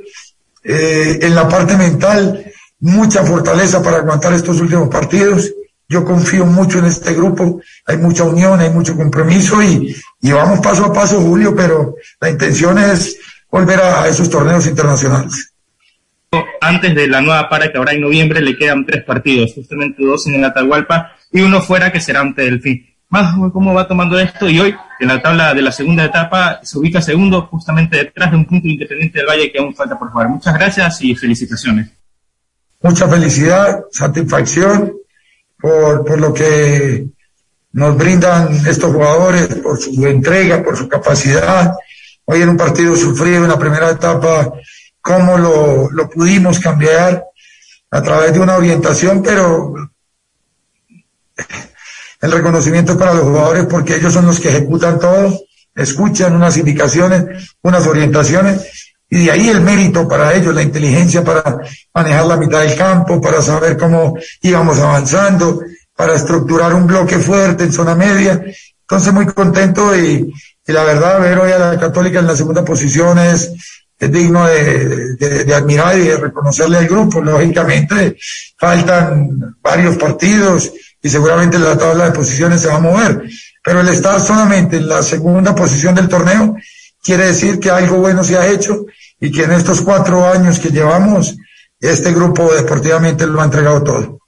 eh, 0.63 1.19
en 1.23 1.35
la 1.35 1.49
parte 1.49 1.77
mental 1.77 2.45
mucha 2.81 3.25
fortaleza 3.25 3.83
para 3.83 3.99
aguantar 3.99 4.33
estos 4.33 4.61
últimos 4.61 4.89
partidos. 4.89 5.53
Yo 5.89 6.05
confío 6.05 6.47
mucho 6.47 6.79
en 6.79 6.87
este 6.87 7.15
grupo, 7.15 7.61
hay 7.87 7.97
mucha 7.97 8.25
unión, 8.25 8.59
hay 8.61 8.71
mucho 8.71 8.97
compromiso 8.97 9.63
y, 9.63 9.95
y 10.21 10.33
vamos 10.33 10.61
paso 10.61 10.87
a 10.87 10.93
paso, 10.93 11.21
Julio, 11.21 11.55
pero 11.55 11.95
la 12.21 12.31
intención 12.31 12.79
es 12.79 13.17
volver 13.51 13.81
a 13.81 14.09
esos 14.09 14.29
torneos 14.29 14.67
internacionales 14.67 15.53
antes 16.61 16.95
de 16.95 17.07
la 17.07 17.21
nueva 17.21 17.49
para 17.49 17.71
que 17.71 17.79
habrá 17.79 17.93
en 17.93 18.01
noviembre 18.01 18.41
le 18.41 18.57
quedan 18.57 18.85
tres 18.85 19.05
partidos, 19.05 19.53
justamente 19.55 20.05
dos 20.05 20.27
en 20.27 20.35
el 20.35 20.45
Atahualpa 20.45 21.13
y 21.33 21.41
uno 21.41 21.61
fuera 21.61 21.93
que 21.93 22.01
será 22.01 22.21
ante 22.21 22.47
el 22.47 22.61
fin. 22.61 22.85
Más 23.09 23.35
cómo 23.53 23.73
va 23.73 23.87
tomando 23.87 24.19
esto 24.19 24.49
y 24.49 24.59
hoy 24.59 24.75
en 24.99 25.09
la 25.09 25.23
tabla 25.23 25.55
de 25.55 25.63
la 25.63 25.71
segunda 25.71 26.05
etapa 26.05 26.61
se 26.63 26.79
ubica 26.79 27.01
segundo 27.01 27.47
justamente 27.47 27.99
detrás 27.99 28.31
de 28.33 28.37
un 28.37 28.47
punto 28.47 28.67
independiente 28.67 29.19
del 29.19 29.29
Valle 29.29 29.53
que 29.53 29.59
aún 29.59 29.75
falta 29.75 29.99
por 29.99 30.11
jugar. 30.11 30.29
Muchas 30.29 30.55
gracias 30.55 31.03
y 31.03 31.15
felicitaciones. 31.15 31.91
Mucha 32.83 33.09
felicidad, 33.09 33.85
satisfacción 33.93 34.93
por, 35.59 36.05
por 36.05 36.21
lo 36.21 36.35
que 36.35 37.07
nos 37.73 37.97
brindan 37.97 38.55
estos 38.67 38.93
jugadores, 38.93 39.55
por 39.57 39.79
su 39.79 40.05
entrega, 40.07 40.63
por 40.65 40.77
su 40.77 40.89
capacidad. 40.89 41.75
Hoy 42.25 42.43
en 42.43 42.49
un 42.49 42.57
partido 42.57 42.97
sufrido 42.97 43.45
en 43.45 43.51
la 43.51 43.59
primera 43.59 43.91
etapa 43.91 44.53
cómo 45.01 45.39
lo, 45.39 45.91
lo 45.93 46.11
pudimos 46.11 46.59
cambiar 46.59 47.25
a 47.91 48.03
través 48.03 48.33
de 48.33 48.41
una 48.41 48.57
orientación, 48.57 49.23
pero 49.23 49.75
el 52.27 52.33
reconocimiento 52.33 52.99
para 52.99 53.15
los 53.15 53.25
jugadores 53.25 53.67
porque 53.67 53.97
ellos 53.97 54.13
son 54.13 54.27
los 54.27 54.39
que 54.39 54.49
ejecutan 54.49 54.99
todo, 54.99 55.41
escuchan 55.75 56.35
unas 56.35 56.57
indicaciones, 56.57 57.55
unas 57.63 57.87
orientaciones, 57.87 58.93
y 59.09 59.25
de 59.25 59.31
ahí 59.31 59.49
el 59.49 59.61
mérito 59.61 60.09
para 60.09 60.35
ellos, 60.35 60.55
la 60.55 60.63
inteligencia 60.63 61.23
para 61.23 61.59
manejar 61.95 62.27
la 62.27 62.37
mitad 62.37 62.61
del 62.61 62.77
campo, 62.77 63.21
para 63.21 63.41
saber 63.41 63.77
cómo 63.77 64.15
íbamos 64.43 64.79
avanzando, 64.79 65.63
para 65.95 66.15
estructurar 66.15 66.75
un 66.75 66.87
bloque 66.87 67.19
fuerte 67.19 67.65
en 67.65 67.73
zona 67.73 67.95
media. 67.95 68.43
Entonces 68.81 69.13
muy 69.13 69.27
contento 69.27 69.97
y, 69.97 70.33
la 70.67 70.83
verdad 70.83 71.21
ver 71.21 71.39
hoy 71.39 71.53
a 71.53 71.59
la 71.59 71.79
Católica 71.79 72.19
en 72.19 72.27
la 72.27 72.37
segunda 72.37 72.65
posición 72.65 73.19
es 73.21 73.53
digno 73.99 74.47
de, 74.47 75.55
admirar 75.55 75.99
y 75.99 76.03
de 76.03 76.17
reconocerle 76.17 76.79
al 76.79 76.89
grupo. 76.89 77.21
Lógicamente, 77.21 78.17
faltan 78.59 79.57
varios 79.63 79.97
partidos 79.97 80.73
y 81.07 81.09
seguramente 81.09 81.57
la 81.61 81.79
tabla 81.79 82.07
de 82.07 82.11
posiciones 82.11 82.63
se 82.63 82.67
va 82.67 82.75
a 82.75 82.81
mover. 82.81 83.23
Pero 83.65 83.81
el 83.81 83.89
estar 83.89 84.21
solamente 84.21 84.79
en 84.79 84.89
la 84.89 85.05
segunda 85.05 85.55
posición 85.55 85.95
del 85.95 86.09
torneo 86.09 86.57
quiere 87.01 87.27
decir 87.27 87.61
que 87.61 87.71
algo 87.71 87.99
bueno 87.99 88.25
se 88.25 88.37
ha 88.37 88.51
hecho 88.51 88.87
y 89.21 89.31
que 89.31 89.45
en 89.45 89.53
estos 89.53 89.83
cuatro 89.83 90.27
años 90.27 90.59
que 90.59 90.71
llevamos, 90.71 91.37
este 91.79 92.13
grupo 92.13 92.53
deportivamente 92.53 93.25
lo 93.25 93.41
ha 93.41 93.45
entregado 93.45 93.85
todo. 93.85 94.19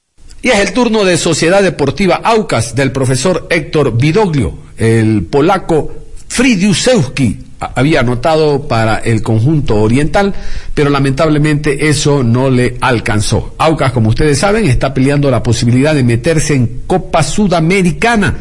Y 0.40 0.50
es 0.50 0.60
el 0.60 0.72
turno 0.72 1.04
de 1.04 1.16
Sociedad 1.16 1.64
Deportiva 1.64 2.20
Aucas 2.22 2.76
del 2.76 2.92
profesor 2.92 3.48
Héctor 3.50 3.96
Vidoglio, 3.96 4.56
el 4.76 5.26
polaco 5.26 5.92
Fridiusewski 6.28 7.47
había 7.60 8.00
anotado 8.00 8.68
para 8.68 8.98
el 8.98 9.22
conjunto 9.22 9.76
oriental, 9.76 10.34
pero 10.74 10.90
lamentablemente 10.90 11.88
eso 11.88 12.22
no 12.22 12.50
le 12.50 12.76
alcanzó. 12.80 13.54
Aucas, 13.58 13.92
como 13.92 14.10
ustedes 14.10 14.38
saben, 14.38 14.66
está 14.66 14.94
peleando 14.94 15.30
la 15.30 15.42
posibilidad 15.42 15.94
de 15.94 16.04
meterse 16.04 16.54
en 16.54 16.82
Copa 16.86 17.22
Sudamericana. 17.22 18.34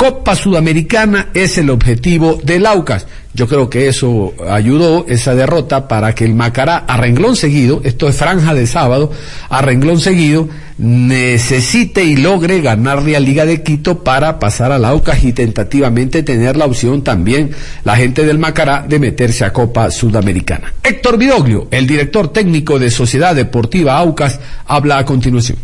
Copa 0.00 0.34
Sudamericana 0.34 1.28
es 1.34 1.58
el 1.58 1.68
objetivo 1.68 2.40
del 2.42 2.64
Aucas. 2.64 3.06
Yo 3.34 3.46
creo 3.46 3.68
que 3.68 3.86
eso 3.86 4.32
ayudó, 4.48 5.04
esa 5.06 5.34
derrota, 5.34 5.88
para 5.88 6.14
que 6.14 6.24
el 6.24 6.34
Macará, 6.34 6.78
a 6.88 6.96
renglón 6.96 7.36
seguido, 7.36 7.82
esto 7.84 8.08
es 8.08 8.16
franja 8.16 8.54
de 8.54 8.66
sábado, 8.66 9.12
a 9.50 9.60
renglón 9.60 10.00
seguido, 10.00 10.48
necesite 10.78 12.02
y 12.02 12.16
logre 12.16 12.62
ganarle 12.62 13.14
a 13.14 13.20
Liga 13.20 13.44
de 13.44 13.62
Quito 13.62 14.02
para 14.02 14.38
pasar 14.38 14.72
al 14.72 14.86
Aucas 14.86 15.22
y 15.22 15.34
tentativamente 15.34 16.22
tener 16.22 16.56
la 16.56 16.64
opción 16.64 17.04
también, 17.04 17.50
la 17.84 17.94
gente 17.94 18.24
del 18.24 18.38
Macará, 18.38 18.86
de 18.88 18.98
meterse 19.00 19.44
a 19.44 19.52
Copa 19.52 19.90
Sudamericana. 19.90 20.72
Héctor 20.82 21.18
Vidoglio, 21.18 21.68
el 21.70 21.86
director 21.86 22.32
técnico 22.32 22.78
de 22.78 22.90
Sociedad 22.90 23.34
Deportiva 23.34 23.98
Aucas, 23.98 24.40
habla 24.64 24.96
a 24.96 25.04
continuación. 25.04 25.58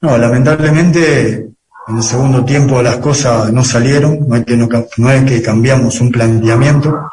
No, 0.00 0.16
lamentablemente 0.16 1.50
en 1.90 1.96
el 1.96 2.02
segundo 2.02 2.44
tiempo 2.44 2.82
las 2.82 2.98
cosas 2.98 3.52
no 3.52 3.64
salieron, 3.64 4.26
no 4.28 4.36
es 4.36 4.44
que, 4.44 4.56
no, 4.56 5.10
es 5.10 5.24
que 5.24 5.42
cambiamos 5.42 6.00
un 6.00 6.12
planteamiento. 6.12 7.10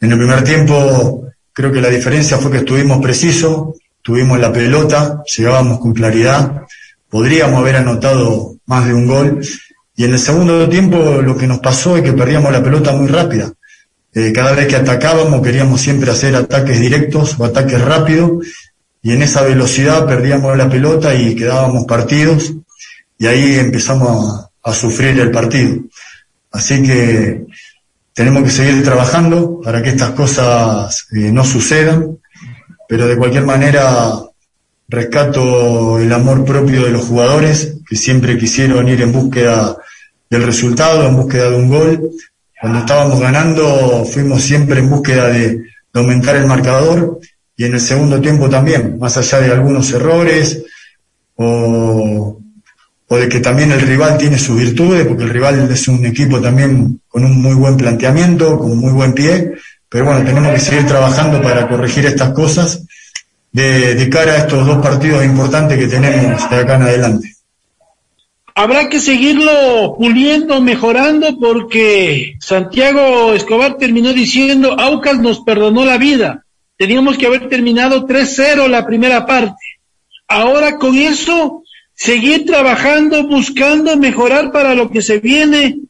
En 0.00 0.12
el 0.12 0.18
primer 0.18 0.44
tiempo 0.44 1.24
creo 1.52 1.72
que 1.72 1.80
la 1.80 1.88
diferencia 1.88 2.38
fue 2.38 2.52
que 2.52 2.58
estuvimos 2.58 3.02
precisos, 3.02 3.78
tuvimos 4.02 4.38
la 4.38 4.52
pelota, 4.52 5.22
llegábamos 5.36 5.80
con 5.80 5.92
claridad, 5.92 6.62
podríamos 7.10 7.60
haber 7.60 7.76
anotado 7.76 8.56
más 8.66 8.86
de 8.86 8.94
un 8.94 9.06
gol. 9.06 9.40
Y 9.96 10.04
en 10.04 10.12
el 10.12 10.18
segundo 10.18 10.68
tiempo 10.68 11.20
lo 11.22 11.36
que 11.36 11.48
nos 11.48 11.58
pasó 11.58 11.96
es 11.96 12.02
que 12.02 12.12
perdíamos 12.12 12.52
la 12.52 12.62
pelota 12.62 12.92
muy 12.92 13.08
rápida. 13.08 13.52
Eh, 14.14 14.32
cada 14.32 14.52
vez 14.52 14.68
que 14.68 14.76
atacábamos 14.76 15.42
queríamos 15.42 15.80
siempre 15.80 16.10
hacer 16.10 16.36
ataques 16.36 16.80
directos 16.80 17.36
o 17.38 17.44
ataques 17.44 17.80
rápidos 17.82 18.46
y 19.02 19.12
en 19.12 19.22
esa 19.22 19.42
velocidad 19.42 20.06
perdíamos 20.06 20.56
la 20.56 20.70
pelota 20.70 21.14
y 21.14 21.34
quedábamos 21.34 21.84
partidos 21.84 22.54
y 23.18 23.26
ahí 23.26 23.58
empezamos 23.58 24.48
a, 24.62 24.72
sufrir 24.72 25.18
el 25.20 25.30
partido. 25.30 25.76
Así 26.50 26.82
que 26.82 27.46
tenemos 28.12 28.42
que 28.42 28.50
seguir 28.50 28.82
trabajando 28.82 29.60
para 29.62 29.80
que 29.80 29.90
estas 29.90 30.10
cosas 30.10 31.06
eh, 31.12 31.30
no 31.30 31.44
sucedan, 31.44 32.18
pero 32.88 33.06
de 33.06 33.16
cualquier 33.16 33.44
manera 33.44 34.12
rescato 34.88 36.00
el 36.00 36.12
amor 36.12 36.44
propio 36.44 36.84
de 36.84 36.90
los 36.90 37.06
jugadores 37.06 37.76
que 37.88 37.94
siempre 37.94 38.36
quisieron 38.36 38.88
ir 38.88 39.02
en 39.02 39.12
búsqueda 39.12 39.76
del 40.28 40.42
resultado, 40.42 41.06
en 41.06 41.16
búsqueda 41.16 41.50
de 41.50 41.56
un 41.56 41.68
gol. 41.68 42.10
Cuando 42.60 42.80
estábamos 42.80 43.20
ganando 43.20 44.04
fuimos 44.04 44.42
siempre 44.42 44.80
en 44.80 44.90
búsqueda 44.90 45.28
de, 45.28 45.48
de 45.50 45.64
aumentar 45.94 46.34
el 46.34 46.46
marcador 46.46 47.20
y 47.56 47.64
en 47.64 47.74
el 47.74 47.80
segundo 47.80 48.20
tiempo 48.20 48.50
también, 48.50 48.98
más 48.98 49.16
allá 49.16 49.40
de 49.40 49.52
algunos 49.52 49.92
errores 49.92 50.64
o 51.36 52.40
o 53.08 53.16
de 53.16 53.28
que 53.28 53.40
también 53.40 53.70
el 53.72 53.80
rival 53.80 54.18
tiene 54.18 54.38
sus 54.38 54.58
virtudes, 54.58 55.06
porque 55.06 55.24
el 55.24 55.30
rival 55.30 55.70
es 55.70 55.88
un 55.88 56.04
equipo 56.04 56.40
también 56.40 57.00
con 57.08 57.24
un 57.24 57.40
muy 57.40 57.54
buen 57.54 57.76
planteamiento, 57.76 58.58
con 58.58 58.76
muy 58.76 58.92
buen 58.92 59.12
pie, 59.12 59.52
pero 59.88 60.06
bueno, 60.06 60.24
tenemos 60.24 60.52
que 60.52 60.60
seguir 60.60 60.86
trabajando 60.86 61.40
para 61.40 61.68
corregir 61.68 62.06
estas 62.06 62.30
cosas 62.30 62.84
de, 63.52 63.94
de 63.94 64.10
cara 64.10 64.32
a 64.32 64.38
estos 64.38 64.66
dos 64.66 64.82
partidos 64.82 65.24
importantes 65.24 65.78
que 65.78 65.86
tenemos 65.86 66.50
de 66.50 66.56
acá 66.56 66.74
en 66.74 66.82
adelante. 66.82 67.36
Habrá 68.58 68.88
que 68.88 69.00
seguirlo 69.00 69.96
puliendo, 69.98 70.62
mejorando, 70.62 71.38
porque 71.38 72.36
Santiago 72.40 73.34
Escobar 73.34 73.76
terminó 73.76 74.14
diciendo, 74.14 74.80
Aucas 74.80 75.18
nos 75.18 75.40
perdonó 75.40 75.84
la 75.84 75.98
vida. 75.98 76.46
Teníamos 76.78 77.18
que 77.18 77.26
haber 77.26 77.50
terminado 77.50 78.06
3-0 78.06 78.66
la 78.68 78.86
primera 78.86 79.26
parte. 79.26 79.62
Ahora 80.26 80.78
con 80.78 80.96
eso 80.96 81.62
seguir 81.96 82.44
trabajando, 82.44 83.26
buscando 83.26 83.96
mejorar 83.96 84.52
para 84.52 84.74
lo 84.74 84.90
que 84.90 85.02
se 85.02 85.18
viene 85.18 85.80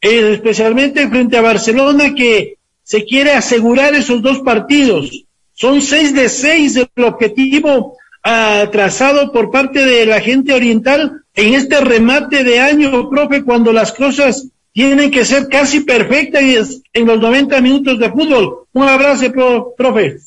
eh, 0.00 0.32
especialmente 0.32 1.08
frente 1.08 1.36
a 1.36 1.42
Barcelona, 1.42 2.14
que 2.14 2.56
se 2.82 3.04
quiere 3.04 3.32
asegurar 3.32 3.94
esos 3.94 4.22
dos 4.22 4.38
partidos. 4.40 5.24
Son 5.52 5.82
seis 5.82 6.14
de 6.14 6.28
seis 6.28 6.74
del 6.74 7.04
objetivo 7.04 7.96
uh, 8.24 8.70
trazado 8.70 9.32
por 9.32 9.50
parte 9.50 9.84
de 9.84 10.06
la 10.06 10.20
gente 10.20 10.52
oriental 10.52 11.22
en 11.34 11.54
este 11.54 11.80
remate 11.80 12.44
de 12.44 12.60
año, 12.60 13.10
profe, 13.10 13.42
cuando 13.42 13.72
las 13.72 13.92
cosas 13.92 14.48
tienen 14.72 15.10
que 15.10 15.24
ser 15.24 15.48
casi 15.48 15.80
perfectas 15.80 16.82
en 16.92 17.06
los 17.06 17.18
90 17.18 17.60
minutos 17.60 17.98
de 17.98 18.10
fútbol. 18.10 18.66
Un 18.72 18.84
abrazo, 18.84 19.74
profe. 19.76 20.18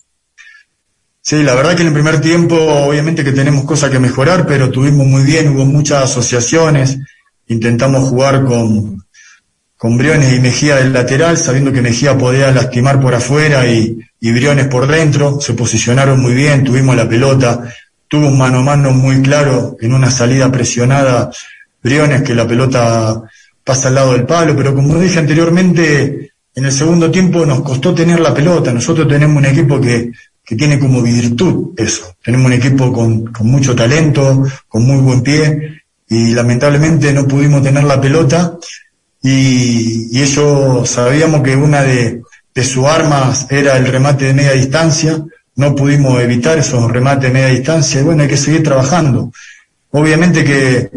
Sí, 1.30 1.44
la 1.44 1.54
verdad 1.54 1.76
que 1.76 1.84
en 1.84 1.90
el 1.90 1.94
primer 1.94 2.22
tiempo 2.22 2.56
obviamente 2.56 3.24
que 3.24 3.32
tenemos 3.32 3.64
cosas 3.64 3.92
que 3.92 4.00
mejorar, 4.00 4.48
pero 4.48 4.72
tuvimos 4.72 5.06
muy 5.06 5.22
bien, 5.22 5.50
hubo 5.50 5.64
muchas 5.64 6.06
asociaciones, 6.06 6.98
intentamos 7.46 8.10
jugar 8.10 8.46
con, 8.46 9.06
con 9.78 9.96
Briones 9.96 10.34
y 10.34 10.40
Mejía 10.40 10.78
del 10.78 10.92
lateral, 10.92 11.38
sabiendo 11.38 11.72
que 11.72 11.84
Mejía 11.84 12.18
podía 12.18 12.52
lastimar 12.52 13.00
por 13.00 13.14
afuera 13.14 13.68
y, 13.68 14.00
y 14.20 14.32
Briones 14.32 14.70
por 14.70 14.88
dentro, 14.88 15.40
se 15.40 15.54
posicionaron 15.54 16.20
muy 16.20 16.34
bien, 16.34 16.64
tuvimos 16.64 16.96
la 16.96 17.08
pelota, 17.08 17.76
tuvo 18.08 18.30
un 18.30 18.38
mano 18.40 18.58
a 18.58 18.64
mano 18.64 18.90
muy 18.90 19.22
claro 19.22 19.78
en 19.80 19.94
una 19.94 20.10
salida 20.10 20.52
presionada 20.52 21.30
Briones 21.84 22.24
que 22.24 22.34
la 22.34 22.48
pelota 22.48 23.22
pasa 23.64 23.90
al 23.90 23.94
lado 23.94 24.14
del 24.14 24.26
palo, 24.26 24.56
pero 24.56 24.74
como 24.74 24.98
dije 24.98 25.20
anteriormente, 25.20 26.32
en 26.56 26.66
el 26.66 26.72
segundo 26.72 27.12
tiempo 27.12 27.46
nos 27.46 27.62
costó 27.62 27.94
tener 27.94 28.20
la 28.20 28.34
pelota, 28.34 28.74
nosotros 28.74 29.08
tenemos 29.08 29.38
un 29.38 29.46
equipo 29.46 29.80
que 29.80 30.12
que 30.50 30.56
tiene 30.56 30.80
como 30.80 31.04
virtud 31.04 31.76
eso. 31.78 32.16
Tenemos 32.24 32.48
un 32.48 32.54
equipo 32.54 32.92
con, 32.92 33.28
con 33.28 33.46
mucho 33.46 33.76
talento, 33.76 34.48
con 34.68 34.84
muy 34.84 34.98
buen 34.98 35.22
pie, 35.22 35.84
y 36.10 36.34
lamentablemente 36.34 37.14
no 37.14 37.28
pudimos 37.28 37.62
tener 37.62 37.84
la 37.84 38.02
pelota, 38.02 38.58
y, 39.22 40.08
y 40.12 40.24
ellos 40.24 40.90
sabíamos 40.90 41.44
que 41.44 41.56
una 41.56 41.84
de, 41.84 42.24
de 42.56 42.64
sus 42.64 42.84
armas 42.86 43.46
era 43.52 43.78
el 43.78 43.86
remate 43.86 44.26
de 44.26 44.34
media 44.34 44.54
distancia, 44.54 45.24
no 45.56 45.76
pudimos 45.76 46.20
evitar 46.20 46.58
esos 46.58 46.90
remates 46.90 47.26
de 47.26 47.30
media 47.30 47.50
distancia, 47.50 48.02
y 48.02 48.04
bueno, 48.06 48.24
hay 48.24 48.30
que 48.30 48.38
seguir 48.38 48.64
trabajando. 48.64 49.32
Obviamente 49.92 50.44
que 50.44 50.90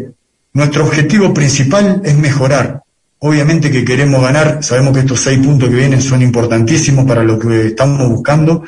nuestro 0.53 0.83
objetivo 0.83 1.31
principal 1.31 2.01
es 2.03 2.17
mejorar. 2.17 2.81
Obviamente 3.19 3.69
que 3.69 3.85
queremos 3.85 4.19
ganar, 4.19 4.63
sabemos 4.63 4.93
que 4.93 5.01
estos 5.01 5.19
seis 5.19 5.37
puntos 5.37 5.69
que 5.69 5.75
vienen 5.75 6.01
son 6.01 6.23
importantísimos 6.23 7.05
para 7.05 7.23
lo 7.23 7.37
que 7.37 7.67
estamos 7.67 8.09
buscando, 8.09 8.63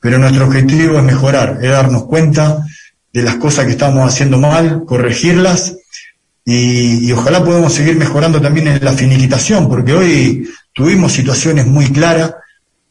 pero 0.00 0.18
nuestro 0.18 0.46
objetivo 0.46 0.98
es 0.98 1.04
mejorar, 1.04 1.58
es 1.62 1.70
darnos 1.70 2.04
cuenta 2.04 2.64
de 3.12 3.22
las 3.22 3.36
cosas 3.36 3.64
que 3.66 3.72
estamos 3.72 4.06
haciendo 4.06 4.38
mal, 4.38 4.84
corregirlas 4.86 5.76
y, 6.44 7.12
ojalá 7.12 7.44
podamos 7.44 7.74
seguir 7.74 7.96
mejorando 7.96 8.40
también 8.40 8.68
en 8.68 8.84
la 8.84 8.92
finiquitación, 8.92 9.68
porque 9.68 9.92
hoy 9.92 10.48
tuvimos 10.72 11.12
situaciones 11.12 11.66
muy 11.66 11.92
claras, 11.92 12.34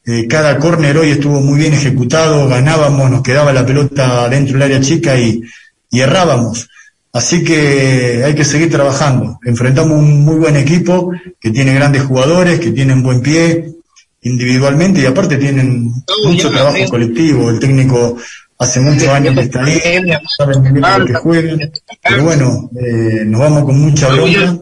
eh, 0.05 0.27
cada 0.27 0.59
córner 0.59 0.97
hoy 0.97 1.09
estuvo 1.09 1.39
muy 1.41 1.57
bien 1.57 1.73
ejecutado, 1.73 2.47
ganábamos, 2.47 3.09
nos 3.09 3.23
quedaba 3.23 3.51
la 3.51 3.65
pelota 3.65 4.29
dentro 4.29 4.53
del 4.53 4.61
área 4.61 4.81
chica 4.81 5.17
y, 5.17 5.41
y 5.89 5.99
errábamos. 5.99 6.69
Así 7.11 7.43
que 7.43 8.21
hay 8.23 8.35
que 8.35 8.45
seguir 8.45 8.69
trabajando. 8.69 9.39
Enfrentamos 9.43 9.97
un 9.97 10.23
muy 10.23 10.35
buen 10.35 10.55
equipo 10.55 11.11
que 11.39 11.49
tiene 11.49 11.73
grandes 11.73 12.03
jugadores, 12.03 12.59
que 12.59 12.71
tienen 12.71 13.01
buen 13.01 13.21
pie, 13.21 13.76
individualmente 14.27 15.01
y 15.01 15.05
aparte 15.05 15.37
tienen 15.37 15.91
mucho 16.23 16.49
trabajo 16.49 16.77
colectivo. 16.89 17.49
El 17.49 17.59
técnico 17.59 18.17
hace 18.59 18.79
muchos 18.79 19.07
años 19.07 19.35
que 19.35 19.41
está 19.41 19.63
ahí, 19.63 19.79
saben 20.37 20.81
lo 20.99 21.05
que 21.05 21.13
juegan. 21.15 21.71
Pero 22.03 22.23
bueno, 22.23 22.69
eh, 22.79 23.23
nos 23.25 23.41
vamos 23.41 23.63
con 23.63 23.79
mucha 23.79 24.09
bronca, 24.09 24.57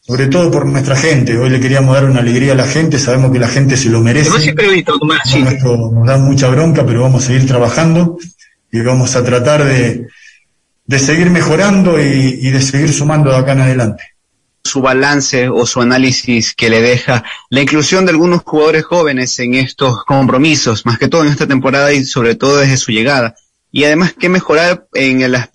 sobre 0.00 0.26
todo 0.26 0.50
por 0.50 0.66
nuestra 0.66 0.96
gente. 0.96 1.36
Hoy 1.36 1.50
le 1.50 1.60
queríamos 1.60 1.94
dar 1.94 2.04
una 2.04 2.20
alegría 2.20 2.52
a 2.52 2.56
la 2.56 2.66
gente, 2.66 2.98
sabemos 2.98 3.32
que 3.32 3.38
la 3.38 3.48
gente 3.48 3.76
se 3.76 3.88
lo 3.88 4.00
merece. 4.00 4.30
Nos 5.92 6.06
da 6.06 6.18
mucha 6.18 6.48
bronca, 6.48 6.84
pero 6.86 7.02
vamos 7.02 7.24
a 7.24 7.26
seguir 7.26 7.46
trabajando 7.46 8.18
y 8.70 8.80
vamos 8.80 9.16
a 9.16 9.24
tratar 9.24 9.64
de, 9.64 10.06
de 10.86 10.98
seguir 10.98 11.30
mejorando 11.30 12.00
y, 12.00 12.38
y 12.40 12.50
de 12.50 12.60
seguir 12.60 12.92
sumando 12.92 13.30
de 13.30 13.36
acá 13.36 13.52
en 13.52 13.60
adelante 13.60 14.17
su 14.68 14.80
balance 14.80 15.48
o 15.48 15.66
su 15.66 15.80
análisis 15.80 16.54
que 16.54 16.70
le 16.70 16.80
deja 16.80 17.24
la 17.50 17.62
inclusión 17.62 18.04
de 18.04 18.12
algunos 18.12 18.42
jugadores 18.42 18.84
jóvenes 18.84 19.38
en 19.38 19.54
estos 19.54 20.04
compromisos, 20.04 20.86
más 20.86 20.98
que 20.98 21.08
todo 21.08 21.24
en 21.24 21.30
esta 21.30 21.46
temporada 21.46 21.92
y 21.92 22.04
sobre 22.04 22.34
todo 22.34 22.58
desde 22.58 22.76
su 22.76 22.92
llegada. 22.92 23.34
Y 23.70 23.84
además, 23.84 24.14
que 24.14 24.28
mejorar 24.28 24.86
en 24.94 25.20
el 25.20 25.34
aspecto 25.34 25.46